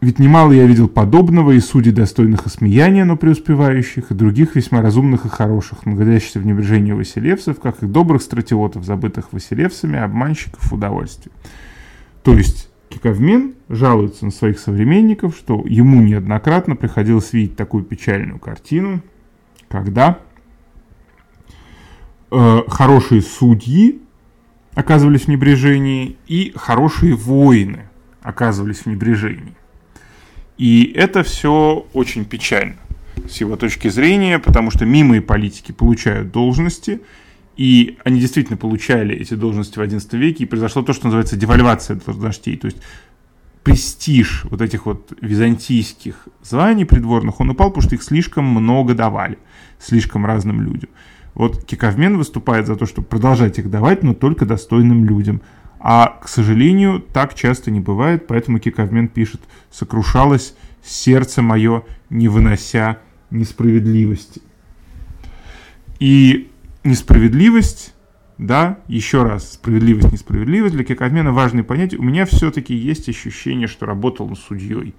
Ведь 0.04 0.20
немало 0.20 0.52
я 0.52 0.66
видел 0.66 0.90
подобного 0.90 1.52
и 1.52 1.62
судей, 1.62 1.94
достойных 1.94 2.46
осмеяния, 2.46 3.06
но 3.06 3.16
преуспевающих, 3.16 4.12
и 4.12 4.14
других 4.14 4.58
весьма 4.58 4.82
разумных 4.82 5.26
и 5.26 5.30
хороших, 5.30 5.86
находящихся 5.86 6.42
в 6.42 6.46
небрежении 6.46 6.92
Василевцев, 6.92 7.62
как 7.62 7.82
и 7.84 7.86
добрых 7.86 8.22
стратиотов, 8.22 8.84
забытых 8.84 9.32
Василевцами, 9.32 9.98
обманщиков 9.98 10.74
удовольствия. 10.74 11.32
То 12.24 12.36
есть 12.38 12.70
Киковмен 12.90 13.56
жалуется 13.70 14.26
на 14.26 14.32
своих 14.32 14.60
современников, 14.60 15.36
что 15.36 15.64
ему 15.66 16.02
неоднократно 16.02 16.76
приходилось 16.76 17.34
видеть 17.34 17.56
такую 17.56 17.84
печальную 17.84 18.40
картину, 18.40 19.02
когда 19.68 20.20
э, 22.32 22.62
хорошие 22.68 23.22
судьи 23.22 24.02
оказывались 24.74 25.24
в 25.24 25.28
небрежении 25.28 26.18
и 26.28 26.54
хорошие 26.56 27.16
воины 27.16 27.88
оказывались 28.22 28.80
в 28.80 28.86
небрежении. 28.86 29.56
И 30.58 30.94
это 30.96 31.24
все 31.24 31.86
очень 31.94 32.26
печально 32.26 32.78
с 33.30 33.38
его 33.38 33.56
точки 33.56 33.90
зрения, 33.90 34.40
потому 34.40 34.72
что 34.72 34.86
мимые 34.86 35.22
политики 35.22 35.72
получают 35.72 36.32
должности, 36.32 37.02
и 37.56 37.98
они 38.04 38.20
действительно 38.20 38.58
получали 38.58 39.16
эти 39.16 39.34
должности 39.34 39.78
в 39.78 39.82
XI 39.82 40.18
веке, 40.18 40.44
и 40.44 40.48
произошло 40.48 40.82
то, 40.82 40.94
что 40.94 41.06
называется 41.06 41.36
девальвация 41.36 42.00
должностей, 42.06 42.58
то 42.58 42.66
есть 42.66 42.78
престиж 43.63 44.46
вот 44.46 44.62
этих 44.62 44.86
вот 44.86 45.13
византийских 45.22 46.28
званий 46.42 46.86
придворных, 46.86 47.39
он 47.39 47.52
упал, 47.52 47.70
потому 47.70 47.84
что 47.84 47.96
их 47.96 48.04
слишком 48.04 48.46
много 48.46 48.94
давали, 48.94 49.38
слишком 49.80 50.26
разным 50.26 50.62
людям. 50.62 50.89
Вот 51.34 51.63
Киковмен 51.63 52.18
выступает 52.18 52.68
за 52.68 52.76
то, 52.76 52.86
чтобы 52.86 53.08
продолжать 53.08 53.58
их 53.58 53.70
давать, 53.70 54.04
но 54.04 54.13
только 54.13 54.46
достойным 54.46 55.06
людям– 55.06 55.42
а, 55.86 56.18
к 56.22 56.30
сожалению, 56.30 57.02
так 57.02 57.36
часто 57.36 57.70
не 57.70 57.82
бывает, 57.82 58.26
поэтому 58.26 58.58
Киковмен 58.58 59.10
пишет 59.10 59.42
«Сокрушалось 59.70 60.56
сердце 60.82 61.42
мое, 61.42 61.84
не 62.10 62.30
вынося 62.30 63.00
несправедливости». 63.32 64.42
И 66.00 66.50
несправедливость, 66.84 67.93
да, 68.38 68.80
еще 68.88 69.24
раз, 69.24 69.54
справедливость, 69.54 70.12
несправедливость 70.12 70.76
для 70.76 70.84
Киковмена 70.84 71.32
важные 71.32 71.63
понятия. 71.63 71.98
У 71.98 72.04
меня 72.04 72.26
все-таки 72.26 72.74
есть 72.74 73.10
ощущение, 73.10 73.67
что 73.67 73.86
работал 73.86 74.28
он 74.28 74.36
судьей, 74.36 74.96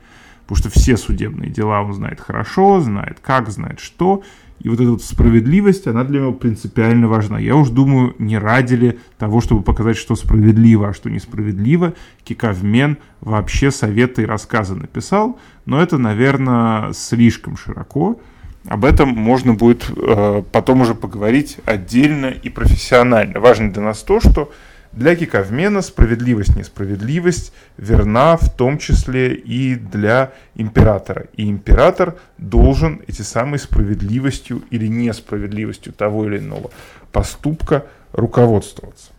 потому 0.46 0.56
что 0.58 0.70
все 0.70 0.96
судебные 0.96 1.50
дела 1.50 1.82
он 1.82 1.92
знает 1.92 2.20
хорошо, 2.20 2.80
знает 2.80 3.18
как, 3.20 3.50
знает 3.50 3.80
что, 3.80 4.22
и 4.60 4.68
вот 4.68 4.80
эта 4.80 4.90
вот 4.90 5.02
справедливость, 5.02 5.86
она 5.86 6.04
для 6.04 6.20
него 6.20 6.32
принципиально 6.32 7.08
важна. 7.08 7.38
Я 7.38 7.56
уж 7.56 7.70
думаю, 7.70 8.14
не 8.18 8.38
ради 8.38 8.74
ли 8.74 8.98
того, 9.18 9.40
чтобы 9.40 9.62
показать, 9.62 9.96
что 9.96 10.14
справедливо, 10.14 10.88
а 10.88 10.94
что 10.94 11.10
несправедливо, 11.10 11.94
Кикавмен 12.24 12.98
вообще 13.20 13.70
советы 13.70 14.22
и 14.22 14.26
рассказы 14.26 14.74
написал, 14.76 15.38
но 15.66 15.82
это, 15.82 15.98
наверное, 15.98 16.92
слишком 16.92 17.56
широко. 17.56 18.20
Об 18.66 18.84
этом 18.84 19.10
можно 19.10 19.52
будет 19.54 19.84
э, 19.90 20.42
потом 20.50 20.80
уже 20.80 20.94
поговорить 20.94 21.58
отдельно 21.66 22.26
и 22.26 22.48
профессионально. 22.48 23.40
Важно 23.40 23.72
для 23.72 23.82
нас 23.82 24.02
то, 24.02 24.20
что 24.20 24.52
для 24.92 25.16
Киковмена 25.16 25.82
справедливость, 25.82 26.56
несправедливость 26.56 27.52
верна 27.76 28.36
в 28.36 28.48
том 28.54 28.78
числе 28.78 29.34
и 29.34 29.74
для 29.74 30.32
императора. 30.54 31.26
И 31.34 31.48
император 31.50 32.16
должен 32.38 33.02
эти 33.06 33.22
самые 33.22 33.58
справедливостью 33.58 34.62
или 34.70 34.86
несправедливостью 34.86 35.92
того 35.92 36.26
или 36.26 36.38
иного 36.38 36.70
поступка 37.12 37.84
руководствоваться. 38.12 39.10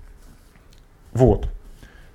Вот. 1.13 1.51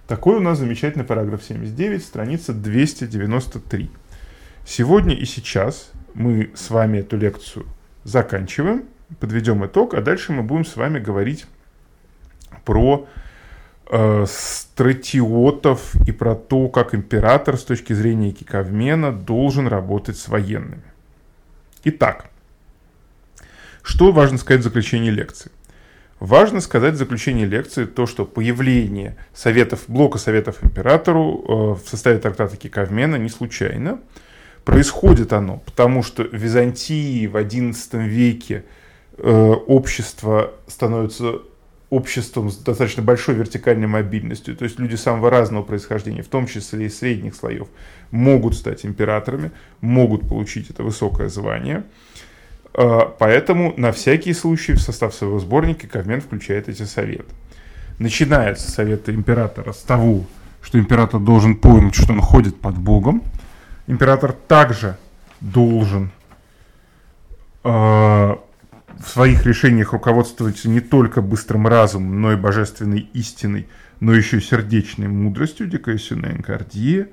Такой 0.08 0.38
у 0.38 0.40
нас 0.40 0.58
замечательный 0.58 1.04
параграф 1.04 1.44
79, 1.44 2.02
страница 2.02 2.52
293. 2.52 3.90
Сегодня 4.66 5.14
и 5.14 5.24
сейчас 5.24 5.92
мы 6.14 6.50
с 6.54 6.70
вами 6.70 6.98
эту 6.98 7.16
лекцию 7.16 7.66
заканчиваем, 8.04 8.84
подведем 9.18 9.64
итог, 9.64 9.94
а 9.94 10.00
дальше 10.00 10.32
мы 10.32 10.42
будем 10.42 10.64
с 10.64 10.76
вами 10.76 10.98
говорить 10.98 11.46
про 12.64 13.06
э, 13.90 14.24
стратиотов 14.28 15.94
и 16.06 16.12
про 16.12 16.34
то, 16.34 16.68
как 16.68 16.94
император 16.94 17.56
с 17.56 17.64
точки 17.64 17.92
зрения 17.92 18.32
Киковмена 18.32 19.12
должен 19.12 19.66
работать 19.66 20.16
с 20.16 20.28
военными. 20.28 20.82
Итак, 21.84 22.26
что 23.82 24.12
важно 24.12 24.38
сказать 24.38 24.60
в 24.60 24.64
заключении 24.64 25.10
лекции? 25.10 25.50
Важно 26.18 26.60
сказать 26.60 26.94
в 26.94 26.98
заключении 26.98 27.46
лекции 27.46 27.86
то, 27.86 28.06
что 28.06 28.26
появление 28.26 29.16
советов, 29.32 29.84
блока 29.88 30.18
советов 30.18 30.62
императору 30.62 31.44
э, 31.78 31.82
в 31.82 31.88
составе 31.88 32.18
трактата 32.18 32.56
Киковмена 32.58 33.16
не 33.16 33.30
случайно. 33.30 34.00
Происходит 34.70 35.32
оно, 35.32 35.56
потому 35.66 36.04
что 36.04 36.22
в 36.22 36.32
Византии 36.32 37.26
в 37.26 37.34
XI 37.34 38.06
веке 38.06 38.64
э, 39.18 39.30
общество 39.66 40.52
становится 40.68 41.40
обществом 41.90 42.50
с 42.50 42.56
достаточно 42.56 43.02
большой 43.02 43.34
вертикальной 43.34 43.88
мобильностью, 43.88 44.56
то 44.56 44.62
есть 44.62 44.78
люди 44.78 44.94
самого 44.94 45.28
разного 45.28 45.64
происхождения, 45.64 46.22
в 46.22 46.28
том 46.28 46.46
числе 46.46 46.86
и 46.86 46.88
средних 46.88 47.34
слоев, 47.34 47.66
могут 48.12 48.54
стать 48.54 48.86
императорами, 48.86 49.50
могут 49.80 50.28
получить 50.28 50.70
это 50.70 50.84
высокое 50.84 51.28
звание. 51.28 51.82
А, 52.72 53.12
поэтому 53.18 53.74
на 53.76 53.90
всякий 53.90 54.32
случай 54.32 54.74
в 54.74 54.80
состав 54.80 55.12
своего 55.12 55.40
сборника 55.40 55.88
Ковмен 55.88 56.20
включает 56.20 56.68
эти 56.68 56.84
советы. 56.84 57.34
Начинается 57.98 58.70
совет 58.70 59.08
императора 59.08 59.72
с 59.72 59.82
того, 59.82 60.26
что 60.62 60.78
император 60.78 61.18
должен 61.18 61.56
помнить, 61.56 61.96
что 61.96 62.12
он 62.12 62.20
ходит 62.20 62.60
под 62.60 62.78
Богом. 62.78 63.24
Император 63.90 64.32
также 64.32 64.96
должен 65.40 66.12
э, 67.64 67.68
в 67.68 68.38
своих 69.04 69.44
решениях 69.44 69.92
руководствуется 69.92 70.68
не 70.68 70.78
только 70.78 71.20
быстрым 71.20 71.66
разумом, 71.66 72.22
но 72.22 72.32
и 72.32 72.36
божественной 72.36 73.00
истиной, 73.14 73.66
но 73.98 74.14
еще 74.14 74.36
и 74.36 74.40
сердечной 74.40 75.08
мудростью, 75.08 75.66
дикоясюная 75.66 76.30
энкардия. 76.36 77.08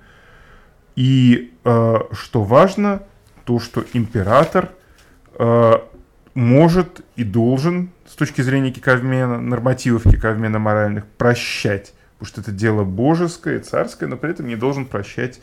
И 0.95 1.51
э, 1.63 1.95
что 2.11 2.43
важно, 2.43 3.01
то, 3.45 3.59
что 3.59 3.83
император 3.93 4.69
э, 5.39 5.73
может 6.35 7.01
и 7.15 7.23
должен, 7.23 7.89
с 8.07 8.13
точки 8.13 8.41
зрения 8.41 8.69
киковмена, 8.69 9.41
нормативов 9.41 10.03
киковмена 10.03 10.59
моральных, 10.59 11.07
прощать, 11.07 11.95
потому 12.19 12.27
что 12.27 12.41
это 12.41 12.51
дело 12.51 12.83
божеское, 12.83 13.61
царское, 13.61 14.05
но 14.05 14.15
при 14.15 14.29
этом 14.29 14.45
не 14.45 14.55
должен 14.55 14.85
прощать 14.85 15.39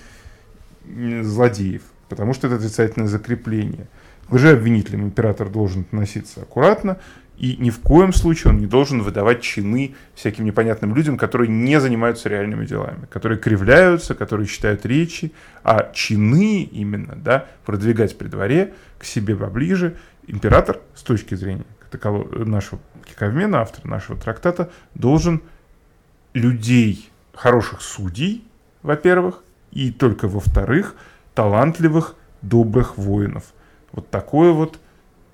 злодеев, 1.23 1.83
потому 2.09 2.35
что 2.35 2.47
это 2.47 2.57
отрицательное 2.57 3.09
закрепление– 3.09 3.87
лжеобвинителям 4.31 5.03
император 5.03 5.49
должен 5.49 5.83
относиться 5.83 6.43
аккуратно, 6.43 6.99
и 7.37 7.57
ни 7.57 7.71
в 7.71 7.81
коем 7.81 8.13
случае 8.13 8.53
он 8.53 8.61
не 8.61 8.67
должен 8.67 9.03
выдавать 9.03 9.43
чины 9.43 9.95
всяким 10.15 10.45
непонятным 10.45 10.95
людям, 10.95 11.19
которые 11.19 11.49
не 11.49 11.81
занимаются 11.81 12.29
реальными 12.29 12.65
делами, 12.65 13.07
которые 13.11 13.39
кривляются, 13.39 14.15
которые 14.15 14.47
читают 14.47 14.87
речи, 14.87 15.33
а 15.65 15.91
чины 15.93 16.63
именно, 16.63 17.17
да, 17.17 17.47
продвигать 17.65 18.17
при 18.17 18.29
дворе 18.29 18.75
к 18.99 19.05
себе 19.05 19.35
поближе. 19.35 19.97
Император, 20.27 20.81
с 20.95 21.03
точки 21.03 21.35
зрения 21.35 21.65
нашего 22.03 22.81
Киковмена, 23.05 23.61
автора 23.61 23.89
нашего 23.89 24.19
трактата, 24.19 24.71
должен 24.95 25.43
людей, 26.33 27.09
хороших 27.35 27.83
судей, 27.83 28.45
во-первых, 28.83 29.44
и 29.75 29.91
только 29.91 30.29
во-вторых, 30.29 30.95
талантливых, 31.35 32.15
добрых 32.41 32.97
воинов– 32.97 33.45
вот 33.95 34.11
такое 34.11 34.51
вот 34.51 34.81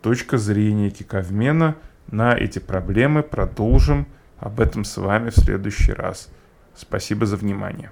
точка 0.03 0.36
зрения 0.36 0.91
Киковмена 0.91 1.76
на 2.11 2.34
эти 2.36 2.59
проблемы. 2.59 3.22
Продолжим 3.22 4.07
об 4.38 4.61
этом 4.61 4.84
с 4.84 4.99
вами 4.99 5.30
в 5.30 5.36
следующий 5.36 5.95
раз. 5.95 6.28
Спасибо 6.76 7.24
за 7.24 7.36
внимание. 7.36 7.91